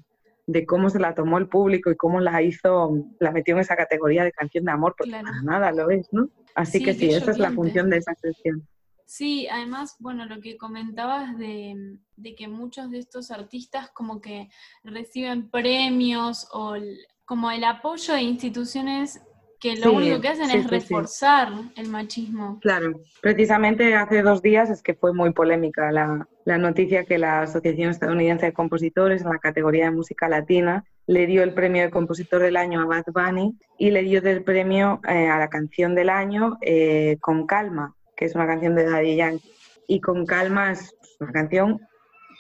cómo 0.67 0.89
se 0.89 0.99
la 0.99 1.15
tomó 1.15 1.39
el 1.39 1.49
público 1.49 1.91
y 1.91 1.95
cómo 1.95 2.19
la 2.19 2.41
hizo, 2.43 3.05
la 3.19 3.31
metió 3.31 3.55
en 3.55 3.61
esa 3.61 3.75
categoría 3.75 4.23
de 4.23 4.31
canción 4.31 4.65
de 4.65 4.71
amor, 4.71 4.95
porque 4.97 5.21
nada 5.43 5.71
lo 5.71 5.89
es, 5.89 6.07
¿no? 6.13 6.29
Así 6.53 6.81
que 6.81 6.93
sí, 6.93 7.09
esa 7.09 7.31
es 7.31 7.39
la 7.39 7.51
función 7.51 7.89
de 7.89 7.97
esa 7.97 8.13
sección. 8.15 8.65
Sí, 9.07 9.47
además, 9.47 9.97
bueno, 9.99 10.25
lo 10.25 10.41
que 10.41 10.57
comentabas 10.57 11.37
de, 11.37 11.97
de, 12.15 12.35
que 12.35 12.47
muchos 12.47 12.89
de 12.89 12.99
estos 12.99 13.29
artistas 13.29 13.91
como 13.91 14.19
que 14.19 14.49
reciben 14.83 15.49
premios 15.49 16.47
o 16.51 16.75
como 17.25 17.51
el 17.51 17.63
apoyo 17.63 18.13
de 18.13 18.23
instituciones 18.23 19.21
que 19.65 19.75
lo 19.77 19.93
único 19.93 20.21
que 20.21 20.27
hacen 20.27 20.51
es 20.51 20.69
reforzar 20.69 21.49
el 21.75 21.89
machismo. 21.89 22.59
Claro, 22.61 23.01
precisamente 23.19 23.95
hace 23.95 24.21
dos 24.21 24.43
días 24.43 24.69
es 24.69 24.83
que 24.83 24.93
fue 24.93 25.11
muy 25.11 25.33
polémica 25.33 25.91
la, 25.91 26.27
noticia 26.59 27.05
que 27.05 27.17
la 27.17 27.41
Asociación 27.41 27.89
Estadounidense 27.89 28.45
de 28.45 28.53
Compositores 28.53 29.23
en 29.23 29.29
la 29.29 29.39
categoría 29.39 29.85
de 29.85 29.91
música 29.91 30.29
latina 30.29 30.83
le 31.07 31.25
dio 31.25 31.41
el 31.41 31.55
premio 31.55 31.81
de 31.81 31.89
compositor 31.89 32.43
del 32.43 32.57
año 32.57 32.81
a 32.81 32.85
Bad 32.85 33.05
Bunny 33.07 33.57
y 33.79 33.89
le 33.89 34.03
dio 34.03 34.19
el 34.19 34.43
premio 34.43 35.01
eh, 35.07 35.29
a 35.29 35.39
la 35.39 35.49
canción 35.49 35.95
del 35.95 36.09
año 36.09 36.57
eh, 36.61 37.17
Con 37.19 37.47
Calma, 37.47 37.95
que 38.15 38.25
es 38.25 38.35
una 38.35 38.45
canción 38.45 38.75
de 38.75 38.85
Daddy 38.85 39.15
Yankee. 39.15 39.51
Y 39.87 39.99
Con 39.99 40.27
Calma 40.27 40.73
es 40.73 40.95
una 41.19 41.31
canción 41.31 41.81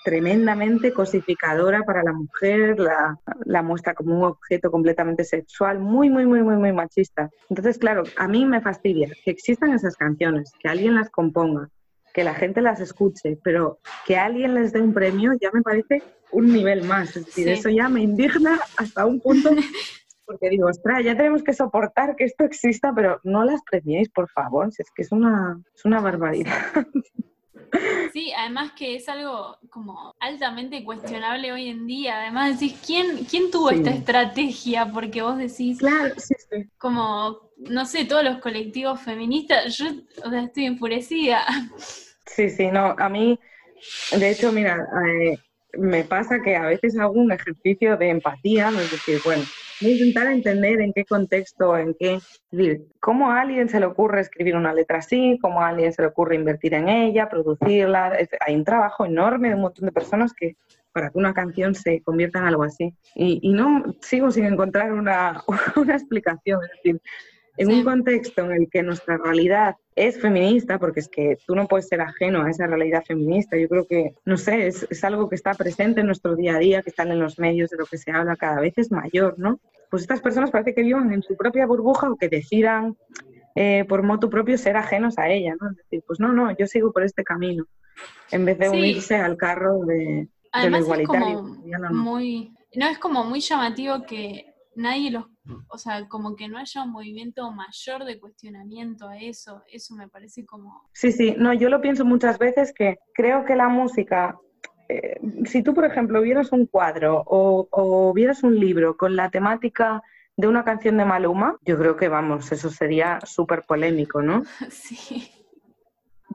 tremendamente 0.05 0.93
cosificadora 0.93 1.81
para 1.81 2.03
la 2.03 2.13
mujer, 2.13 2.77
la, 2.79 3.61
muestra 3.63 3.95
como 3.95 4.15
un 4.15 4.23
objeto 4.23 4.69
completamente 4.69 5.23
sexual, 5.23 5.79
muy, 5.79 6.11
muy, 6.11 6.27
muy, 6.27 6.43
muy, 6.43 6.57
muy 6.57 6.71
machista. 6.71 7.31
Entonces, 7.49 7.79
claro, 7.79 8.03
a 8.15 8.27
mí 8.27 8.45
me 8.45 8.61
fastidia 8.61 9.09
que 9.23 9.31
existan 9.31 9.73
esas 9.73 9.95
canciones, 9.95 10.51
que 10.59 10.69
alguien 10.69 10.93
las 10.93 11.09
componga, 11.09 11.69
que 12.13 12.23
la 12.23 12.35
gente 12.35 12.61
las 12.61 12.79
escuche, 12.81 13.39
pero 13.43 13.79
que 14.05 14.15
alguien 14.15 14.53
les 14.53 14.71
dé 14.71 14.79
un 14.79 14.93
premio 14.93 15.31
ya 15.41 15.49
me 15.51 15.63
parece 15.63 16.03
un 16.31 16.53
nivel 16.53 16.83
más. 16.83 17.17
Es 17.17 17.25
decir, 17.25 17.49
eso 17.49 17.69
ya 17.69 17.89
me 17.89 18.01
indigna 18.01 18.59
hasta 18.77 19.07
un 19.07 19.19
punto 19.19 19.49
porque 20.25 20.49
digo, 20.49 20.67
ostras, 20.67 21.03
ya 21.03 21.17
tenemos 21.17 21.41
que 21.41 21.53
soportar 21.53 22.15
que 22.15 22.25
esto 22.25 22.43
exista, 22.43 22.93
pero 22.95 23.19
no 23.23 23.43
las 23.43 23.61
premiéis, 23.63 24.09
por 24.09 24.29
favor, 24.29 24.71
si 24.71 24.83
es 24.83 24.91
que 24.95 25.01
es 25.01 25.11
una, 25.11 25.59
es 25.73 25.83
una 25.83 25.99
barbaridad. 25.99 26.53
Sí, 28.13 28.31
además 28.37 28.71
que 28.77 28.95
es 28.95 29.09
algo 29.09 29.57
como 29.69 30.13
altamente 30.19 30.83
cuestionable 30.83 31.51
hoy 31.51 31.69
en 31.69 31.85
día. 31.85 32.21
Además 32.21 32.59
decís, 32.59 32.79
¿quién, 32.85 33.25
quién 33.25 33.51
tuvo 33.51 33.71
esta 33.71 33.89
estrategia? 33.89 34.89
Porque 34.91 35.21
vos 35.21 35.37
decís, 35.37 35.79
claro, 35.79 36.13
sí, 36.17 36.33
sí. 36.49 36.65
como, 36.77 37.51
no 37.57 37.85
sé, 37.85 38.05
todos 38.05 38.23
los 38.23 38.37
colectivos 38.39 39.01
feministas, 39.01 39.77
yo 39.77 39.87
o 40.23 40.29
sea, 40.29 40.43
estoy 40.43 40.65
enfurecida. 40.65 41.45
Sí, 42.25 42.49
sí, 42.49 42.67
no, 42.67 42.95
a 42.97 43.07
mí, 43.07 43.39
de 44.17 44.29
hecho, 44.29 44.51
mira, 44.51 44.87
eh, 45.07 45.37
me 45.77 46.03
pasa 46.03 46.41
que 46.41 46.55
a 46.55 46.65
veces 46.65 46.97
hago 46.97 47.13
un 47.13 47.31
ejercicio 47.31 47.97
de 47.97 48.09
empatía, 48.09 48.69
es 48.69 48.91
decir, 48.91 49.21
bueno, 49.23 49.43
intentar 49.81 50.27
entender 50.27 50.81
en 50.81 50.93
qué 50.93 51.05
contexto, 51.05 51.77
en 51.77 51.95
qué, 51.99 52.19
cómo 52.99 53.31
a 53.31 53.41
alguien 53.41 53.69
se 53.69 53.79
le 53.79 53.85
ocurre 53.85 54.21
escribir 54.21 54.55
una 54.55 54.73
letra 54.73 54.99
así, 54.99 55.37
cómo 55.41 55.61
a 55.61 55.69
alguien 55.69 55.93
se 55.93 56.01
le 56.01 56.07
ocurre 56.09 56.35
invertir 56.35 56.73
en 56.73 56.89
ella, 56.89 57.29
producirla. 57.29 58.17
hay 58.39 58.55
un 58.55 58.63
trabajo 58.63 59.05
enorme 59.05 59.49
de 59.49 59.55
un 59.55 59.61
montón 59.61 59.85
de 59.85 59.91
personas 59.91 60.33
que 60.33 60.55
para 60.91 61.09
que 61.09 61.17
una 61.17 61.33
canción 61.33 61.75
se 61.75 62.01
convierta 62.01 62.39
en 62.39 62.45
algo 62.45 62.63
así. 62.63 62.95
Y, 63.15 63.51
no 63.51 63.83
sigo 63.99 64.31
sin 64.31 64.45
encontrar 64.45 64.93
una, 64.93 65.43
una 65.75 65.93
explicación. 65.93 66.61
Es 66.63 66.69
decir, 66.77 67.01
en 67.57 67.71
un 67.71 67.83
contexto 67.83 68.43
en 68.45 68.51
el 68.51 68.69
que 68.69 68.83
nuestra 68.83 69.17
realidad 69.17 69.75
es 69.95 70.19
feminista, 70.19 70.77
porque 70.77 70.99
es 70.99 71.07
que 71.07 71.37
tú 71.45 71.55
no 71.55 71.67
puedes 71.67 71.87
ser 71.87 72.01
ajeno 72.01 72.43
a 72.43 72.49
esa 72.49 72.67
realidad 72.67 73.03
feminista. 73.05 73.57
Yo 73.57 73.69
creo 73.69 73.87
que, 73.87 74.13
no 74.25 74.37
sé, 74.37 74.67
es, 74.67 74.85
es, 74.89 75.03
algo 75.03 75.29
que 75.29 75.35
está 75.35 75.53
presente 75.53 76.01
en 76.01 76.07
nuestro 76.07 76.35
día 76.35 76.55
a 76.55 76.59
día, 76.59 76.81
que 76.81 76.89
están 76.89 77.11
en 77.11 77.19
los 77.19 77.39
medios, 77.39 77.69
de 77.69 77.77
lo 77.77 77.85
que 77.85 77.97
se 77.97 78.11
habla 78.11 78.35
cada 78.35 78.59
vez 78.59 78.73
es 78.77 78.91
mayor, 78.91 79.35
¿no? 79.37 79.59
Pues 79.89 80.01
estas 80.01 80.21
personas 80.21 80.51
parece 80.51 80.73
que 80.73 80.83
vivan 80.83 81.13
en 81.13 81.23
su 81.23 81.37
propia 81.37 81.65
burbuja 81.65 82.09
o 82.11 82.17
que 82.17 82.27
decidan 82.27 82.97
eh, 83.55 83.85
por 83.87 84.03
moto 84.03 84.29
propio 84.29 84.57
ser 84.57 84.75
ajenos 84.75 85.17
a 85.17 85.29
ella, 85.29 85.55
¿no? 85.59 85.69
Es 85.69 85.77
decir, 85.77 86.03
pues 86.05 86.19
no, 86.19 86.33
no, 86.33 86.55
yo 86.57 86.67
sigo 86.67 86.91
por 86.91 87.03
este 87.03 87.23
camino, 87.23 87.65
en 88.31 88.43
vez 88.43 88.59
de 88.59 88.69
unirse 88.69 89.15
al 89.15 89.37
carro 89.37 89.85
de, 89.85 90.27
lo 90.69 90.77
igualitario. 90.77 91.57
no, 91.79 91.93
Muy, 91.93 92.53
no, 92.75 92.87
es 92.87 92.97
como 92.97 93.23
muy 93.23 93.39
llamativo 93.39 94.03
que 94.05 94.54
nadie 94.75 95.11
los, 95.11 95.25
o 95.67 95.77
sea, 95.77 96.07
como 96.07 96.35
que 96.35 96.47
no 96.47 96.57
haya 96.57 96.83
un 96.83 96.91
movimiento 96.91 97.51
mayor 97.51 98.05
de 98.05 98.19
cuestionamiento 98.19 99.07
a 99.07 99.17
eso, 99.17 99.63
eso 99.71 99.95
me 99.95 100.07
parece 100.07 100.45
como... 100.45 100.89
Sí, 100.93 101.11
sí, 101.11 101.35
no, 101.37 101.53
yo 101.53 101.69
lo 101.69 101.81
pienso 101.81 102.05
muchas 102.05 102.37
veces 102.37 102.73
que 102.73 102.97
creo 103.13 103.45
que 103.45 103.55
la 103.55 103.69
música, 103.69 104.37
eh, 104.89 105.19
si 105.45 105.63
tú, 105.63 105.73
por 105.73 105.85
ejemplo, 105.85 106.21
vieras 106.21 106.51
un 106.51 106.65
cuadro 106.65 107.23
o, 107.25 107.67
o 107.71 108.13
vieras 108.13 108.43
un 108.43 108.59
libro 108.59 108.97
con 108.97 109.15
la 109.15 109.29
temática 109.29 110.03
de 110.37 110.47
una 110.47 110.63
canción 110.63 110.97
de 110.97 111.05
Maluma, 111.05 111.57
yo 111.65 111.77
creo 111.77 111.95
que, 111.95 112.09
vamos, 112.09 112.51
eso 112.51 112.69
sería 112.69 113.19
súper 113.23 113.63
polémico, 113.63 114.21
¿no? 114.21 114.43
Sí. 114.69 115.31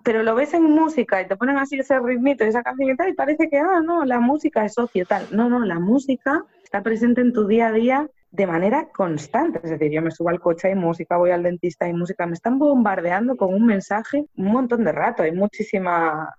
pero 0.02 0.22
lo 0.22 0.34
ves 0.34 0.54
en 0.54 0.62
música 0.62 1.20
y 1.20 1.28
te 1.28 1.36
ponen 1.36 1.58
así 1.58 1.78
ese 1.78 1.98
ritmito 1.98 2.44
y 2.44 2.48
esa 2.48 2.62
canción 2.62 2.90
y 2.90 2.96
tal, 2.96 3.10
y 3.10 3.14
parece 3.14 3.50
que, 3.50 3.58
ah, 3.58 3.82
no, 3.84 4.04
la 4.06 4.18
música 4.18 4.64
es 4.64 4.74
socio 4.74 5.04
tal. 5.04 5.26
No, 5.30 5.50
no, 5.50 5.64
la 5.66 5.78
música 5.78 6.44
está 6.62 6.82
presente 6.82 7.20
en 7.20 7.32
tu 7.34 7.46
día 7.46 7.66
a 7.66 7.72
día 7.72 8.08
de 8.30 8.46
manera 8.46 8.88
constante. 8.94 9.60
Es 9.62 9.70
decir, 9.70 9.90
yo 9.90 10.02
me 10.02 10.10
subo 10.10 10.28
al 10.28 10.40
coche, 10.40 10.68
hay 10.68 10.74
música, 10.74 11.16
voy 11.16 11.30
al 11.30 11.42
dentista, 11.42 11.86
hay 11.86 11.92
música, 11.92 12.26
me 12.26 12.34
están 12.34 12.58
bombardeando 12.58 13.36
con 13.36 13.52
un 13.54 13.66
mensaje 13.66 14.26
un 14.36 14.52
montón 14.52 14.84
de 14.84 14.92
rato, 14.92 15.22
hay 15.22 15.32
muchísima 15.32 16.34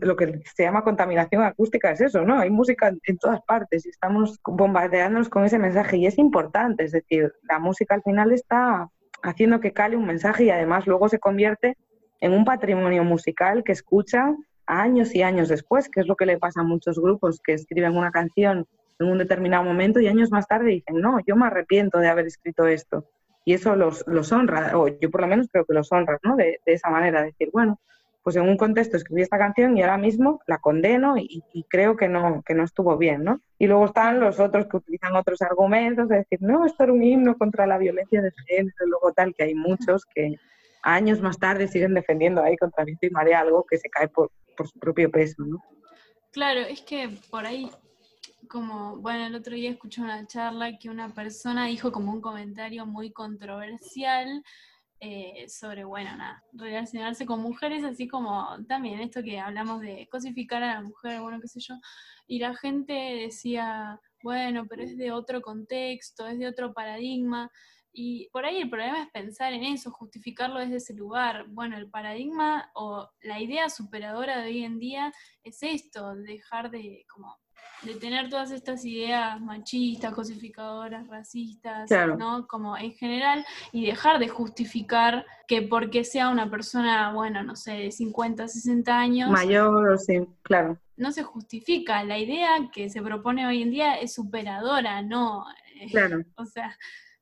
lo 0.00 0.16
que 0.16 0.40
se 0.54 0.64
llama 0.64 0.82
contaminación 0.82 1.42
acústica 1.42 1.90
es 1.90 2.00
eso, 2.00 2.22
¿no? 2.22 2.38
Hay 2.38 2.50
música 2.50 2.92
en 3.04 3.18
todas 3.18 3.40
partes 3.42 3.86
y 3.86 3.90
estamos 3.90 4.40
bombardeándonos 4.44 5.28
con 5.28 5.44
ese 5.44 5.58
mensaje 5.58 5.98
y 5.98 6.06
es 6.06 6.18
importante, 6.18 6.84
es 6.84 6.92
decir, 6.92 7.32
la 7.48 7.58
música 7.58 7.94
al 7.94 8.02
final 8.02 8.32
está 8.32 8.88
haciendo 9.22 9.60
que 9.60 9.72
cale 9.72 9.96
un 9.96 10.06
mensaje 10.06 10.44
y 10.44 10.50
además 10.50 10.86
luego 10.86 11.08
se 11.08 11.18
convierte 11.18 11.76
en 12.20 12.32
un 12.32 12.44
patrimonio 12.44 13.04
musical 13.04 13.62
que 13.64 13.72
escucha 13.72 14.34
años 14.66 15.14
y 15.14 15.22
años 15.22 15.48
después, 15.48 15.88
que 15.88 16.00
es 16.00 16.06
lo 16.06 16.16
que 16.16 16.26
le 16.26 16.38
pasa 16.38 16.62
a 16.62 16.64
muchos 16.64 16.98
grupos 16.98 17.40
que 17.44 17.52
escriben 17.52 17.96
una 17.96 18.10
canción 18.10 18.66
en 18.98 19.08
un 19.08 19.18
determinado 19.18 19.64
momento 19.64 20.00
y 20.00 20.08
años 20.08 20.30
más 20.30 20.46
tarde 20.46 20.70
dicen, 20.70 21.00
no, 21.00 21.18
yo 21.26 21.36
me 21.36 21.46
arrepiento 21.46 21.98
de 21.98 22.08
haber 22.08 22.26
escrito 22.26 22.66
esto. 22.66 23.06
Y 23.44 23.54
eso 23.54 23.76
los, 23.76 24.04
los 24.08 24.32
honra, 24.32 24.76
o 24.76 24.88
yo 24.88 25.10
por 25.10 25.20
lo 25.20 25.28
menos 25.28 25.48
creo 25.50 25.64
que 25.64 25.74
los 25.74 25.92
honra, 25.92 26.18
¿no? 26.22 26.34
De, 26.36 26.60
esa 26.66 26.90
manera, 26.90 27.22
decir, 27.22 27.50
bueno, 27.52 27.78
pues 28.24 28.34
en 28.34 28.42
un 28.42 28.56
contexto 28.56 28.96
escribí 28.96 29.22
esta 29.22 29.38
canción 29.38 29.76
y 29.76 29.82
ahora 29.82 29.98
mismo 29.98 30.40
la 30.48 30.58
condeno 30.58 31.16
y, 31.16 31.44
creo 31.68 31.96
que 31.96 32.08
no, 32.08 32.42
que 32.44 32.54
no 32.54 32.64
estuvo 32.64 32.96
bien, 32.96 33.22
¿no? 33.22 33.40
Y 33.56 33.68
luego 33.68 33.84
están 33.84 34.18
los 34.18 34.40
otros 34.40 34.66
que 34.66 34.78
utilizan 34.78 35.14
otros 35.14 35.42
argumentos 35.42 36.08
de 36.08 36.16
decir, 36.16 36.40
no, 36.42 36.66
esto 36.66 36.82
era 36.82 36.92
un 36.92 37.04
himno 37.04 37.36
contra 37.38 37.68
la 37.68 37.78
violencia 37.78 38.20
de 38.20 38.32
género, 38.48 38.74
luego 38.86 39.12
tal, 39.12 39.32
que 39.32 39.44
hay 39.44 39.54
muchos 39.54 40.04
que 40.12 40.34
años 40.82 41.20
más 41.20 41.38
tarde 41.38 41.68
siguen 41.68 41.94
defendiendo 41.94 42.42
ahí 42.42 42.56
contra 42.56 42.84
viento 42.84 43.06
y 43.06 43.10
marea 43.10 43.40
algo 43.40 43.64
que 43.64 43.78
se 43.78 43.88
cae 43.88 44.08
por, 44.08 44.32
por 44.56 44.66
su 44.66 44.78
propio 44.80 45.08
peso, 45.08 45.44
¿no? 45.44 45.62
Claro, 46.32 46.60
es 46.60 46.82
que 46.82 47.08
por 47.30 47.46
ahí 47.46 47.70
como, 48.46 48.96
bueno, 48.98 49.26
el 49.26 49.34
otro 49.34 49.54
día 49.54 49.70
escuché 49.70 50.00
una 50.02 50.26
charla 50.26 50.78
que 50.78 50.88
una 50.90 51.12
persona 51.12 51.66
dijo 51.66 51.92
como 51.92 52.12
un 52.12 52.20
comentario 52.20 52.86
muy 52.86 53.12
controversial 53.12 54.42
eh, 55.00 55.46
sobre, 55.48 55.84
bueno, 55.84 56.16
nada, 56.16 56.42
relacionarse 56.52 57.26
con 57.26 57.42
mujeres, 57.42 57.84
así 57.84 58.08
como 58.08 58.56
también 58.66 59.00
esto 59.00 59.22
que 59.22 59.38
hablamos 59.38 59.80
de 59.80 60.08
cosificar 60.10 60.62
a 60.62 60.74
la 60.74 60.80
mujer, 60.82 61.20
bueno, 61.20 61.40
qué 61.40 61.48
sé 61.48 61.60
yo, 61.60 61.74
y 62.26 62.38
la 62.38 62.54
gente 62.56 62.92
decía, 62.92 64.00
bueno, 64.22 64.66
pero 64.66 64.82
es 64.82 64.96
de 64.96 65.12
otro 65.12 65.42
contexto, 65.42 66.26
es 66.26 66.38
de 66.38 66.48
otro 66.48 66.72
paradigma, 66.72 67.50
y 67.98 68.28
por 68.28 68.44
ahí 68.44 68.58
el 68.58 68.68
problema 68.68 69.02
es 69.02 69.10
pensar 69.10 69.54
en 69.54 69.64
eso, 69.64 69.90
justificarlo 69.90 70.60
desde 70.60 70.76
ese 70.76 70.92
lugar. 70.92 71.46
Bueno, 71.48 71.78
el 71.78 71.88
paradigma 71.88 72.70
o 72.74 73.08
la 73.22 73.40
idea 73.40 73.70
superadora 73.70 74.42
de 74.42 74.48
hoy 74.48 74.64
en 74.64 74.78
día 74.78 75.14
es 75.42 75.62
esto, 75.62 76.14
dejar 76.14 76.70
de 76.70 77.06
como 77.08 77.38
de 77.82 77.94
tener 77.94 78.28
todas 78.28 78.50
estas 78.50 78.84
ideas 78.84 79.40
machistas, 79.40 80.12
cosificadoras, 80.12 81.06
racistas, 81.06 81.90
¿no? 82.18 82.46
Como 82.46 82.76
en 82.76 82.92
general, 82.92 83.44
y 83.72 83.86
dejar 83.86 84.18
de 84.18 84.28
justificar 84.28 85.24
que 85.46 85.62
porque 85.62 86.04
sea 86.04 86.28
una 86.30 86.50
persona, 86.50 87.12
bueno, 87.12 87.42
no 87.42 87.54
sé, 87.54 87.72
de 87.72 87.90
50, 87.92 88.48
60 88.48 88.98
años. 88.98 89.30
Mayor, 89.30 89.98
sí, 89.98 90.26
claro. 90.42 90.78
No 90.96 91.12
se 91.12 91.22
justifica. 91.22 92.02
La 92.04 92.18
idea 92.18 92.48
que 92.72 92.88
se 92.88 93.02
propone 93.02 93.46
hoy 93.46 93.62
en 93.62 93.70
día 93.70 93.96
es 93.96 94.14
superadora, 94.14 95.02
¿no? 95.02 95.44
Claro. 95.90 96.24
o 96.36 96.46
sea, 96.46 96.76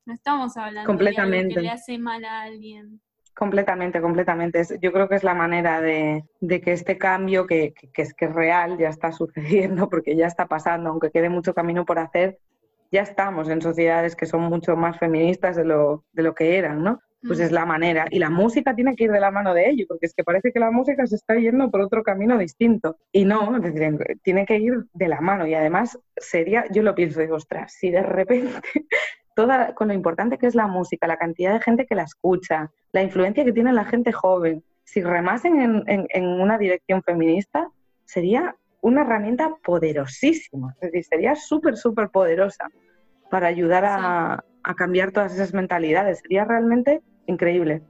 no 0.05 0.13
estamos 0.13 0.55
hablando 0.57 0.87
Completamente. 0.87 1.49
de 1.49 1.53
que 1.55 1.61
le 1.61 1.69
hace 1.69 1.97
mal 1.97 2.23
a 2.23 2.43
alguien. 2.43 3.01
Completamente, 3.35 3.99
completamente. 3.99 4.63
Yo 4.81 4.93
creo 4.93 5.09
que 5.09 5.15
es 5.15 5.23
la 5.23 5.33
manera 5.33 5.81
de, 5.81 6.23
que 6.41 6.71
este 6.71 6.97
cambio, 6.97 7.45
que, 7.45 7.73
es 7.93 8.13
que 8.13 8.25
es 8.25 8.33
real, 8.33 8.77
ya 8.77 8.89
está 8.89 9.11
sucediendo, 9.11 9.89
porque 9.89 10.15
ya 10.15 10.27
está 10.27 10.47
pasando, 10.47 10.89
aunque 10.89 11.11
quede 11.11 11.29
mucho 11.29 11.53
camino 11.53 11.85
por 11.85 11.99
hacer, 11.99 12.39
ya 12.91 13.01
estamos 13.01 13.49
en 13.49 13.61
sociedades 13.61 14.15
que 14.15 14.25
son 14.25 14.43
mucho 14.43 14.77
más 14.77 14.97
feministas 14.97 15.57
de 15.57 15.65
lo, 15.65 16.05
de 16.13 16.23
lo 16.23 16.33
que 16.33 16.57
eran, 16.57 16.81
¿no? 16.81 17.01
Pues 17.27 17.39
es 17.39 17.51
la 17.51 17.65
manera. 17.65 18.05
Y 18.11 18.19
la 18.19 18.29
música 18.29 18.75
tiene 18.75 18.95
que 18.95 19.05
ir 19.05 19.11
de 19.11 19.19
la 19.19 19.31
mano 19.31 19.55
de 19.55 19.67
ello, 19.67 19.85
porque 19.87 20.05
es 20.05 20.13
que 20.13 20.23
parece 20.23 20.51
que 20.51 20.59
la 20.59 20.69
música 20.69 21.07
se 21.07 21.15
está 21.15 21.33
yendo 21.35 21.71
por 21.71 21.81
otro 21.81 22.03
camino 22.03 22.37
distinto. 22.37 22.97
Y 23.11 23.25
no, 23.25 23.59
tiene 24.21 24.45
que 24.45 24.59
ir 24.59 24.85
de 24.93 25.07
la 25.07 25.21
mano. 25.21 25.47
Y 25.47 25.55
además 25.55 25.97
sería, 26.15 26.65
yo 26.71 26.83
lo 26.83 26.93
pienso, 26.93 27.21
digo, 27.21 27.35
ostras, 27.35 27.73
si 27.73 27.89
de 27.89 28.03
repente 28.03 28.51
toda, 29.35 29.75
con 29.75 29.89
lo 29.89 29.93
importante 29.93 30.37
que 30.37 30.47
es 30.47 30.55
la 30.55 30.67
música, 30.67 31.07
la 31.07 31.17
cantidad 31.17 31.53
de 31.53 31.61
gente 31.61 31.85
que 31.85 31.95
la 31.95 32.03
escucha, 32.03 32.71
la 32.91 33.03
influencia 33.03 33.45
que 33.45 33.53
tiene 33.53 33.73
la 33.73 33.85
gente 33.85 34.11
joven, 34.11 34.63
si 34.83 35.01
remasen 35.01 35.83
en, 35.87 36.25
una 36.25 36.57
dirección 36.57 37.03
feminista, 37.03 37.69
sería 38.05 38.55
una 38.81 39.01
herramienta 39.01 39.55
poderosísima, 39.63 40.75
es 40.79 40.91
decir, 40.91 41.03
sería 41.03 41.35
súper, 41.35 41.75
súper 41.75 42.09
poderosa 42.09 42.69
para 43.29 43.47
ayudar 43.47 43.83
a, 43.83 44.43
a 44.63 44.73
cambiar 44.75 45.11
todas 45.11 45.33
esas 45.33 45.53
mentalidades. 45.53 46.19
Sería 46.19 46.45
realmente 46.45 47.01
increíble. 47.25 47.81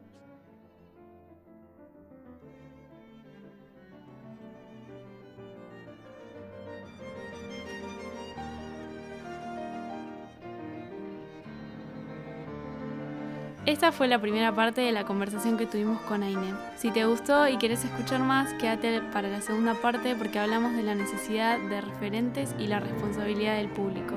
Esta 13.66 13.92
fue 13.92 14.08
la 14.08 14.20
primera 14.20 14.54
parte 14.54 14.82
de 14.82 14.92
la 14.92 15.06
conversación 15.06 15.58
que 15.58 15.66
tuvimos 15.66 16.00
con 16.02 16.22
Aine. 16.22 16.54
Si 16.76 16.92
te 16.92 17.06
gustó 17.06 17.48
y 17.48 17.58
quieres 17.58 17.84
escuchar 17.84 18.20
más, 18.20 18.54
quédate 18.54 19.02
para 19.12 19.28
la 19.28 19.42
segunda 19.42 19.74
parte 19.74 20.16
porque 20.16 20.38
hablamos 20.38 20.76
de 20.76 20.84
la 20.84 20.94
necesidad 20.94 21.58
de 21.58 21.82
referentes 21.82 22.54
y 22.60 22.68
la 22.68 22.80
responsabilidad 22.80 23.56
del 23.56 23.70
público. 23.70 24.14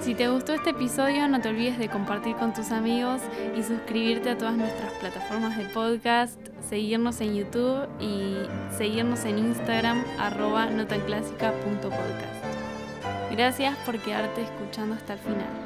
Si 0.00 0.14
te 0.14 0.28
gustó 0.28 0.54
este 0.54 0.70
episodio, 0.70 1.28
no 1.28 1.42
te 1.42 1.50
olvides 1.50 1.78
de 1.78 1.90
compartir 1.90 2.36
con 2.36 2.54
tus 2.54 2.70
amigos 2.70 3.20
y 3.54 3.62
suscribirte 3.62 4.30
a 4.30 4.38
todas 4.38 4.56
nuestras 4.56 4.92
plataformas 4.94 5.58
de 5.58 5.64
podcast, 5.66 6.40
seguirnos 6.66 7.20
en 7.20 7.34
YouTube 7.34 7.86
y 8.00 8.36
seguirnos 8.78 9.26
en 9.26 9.38
Instagram 9.38 10.02
arroba. 10.18 10.70
Gracias 13.30 13.76
por 13.84 13.98
quedarte 13.98 14.40
escuchando 14.40 14.94
hasta 14.94 15.12
el 15.12 15.18
final. 15.18 15.65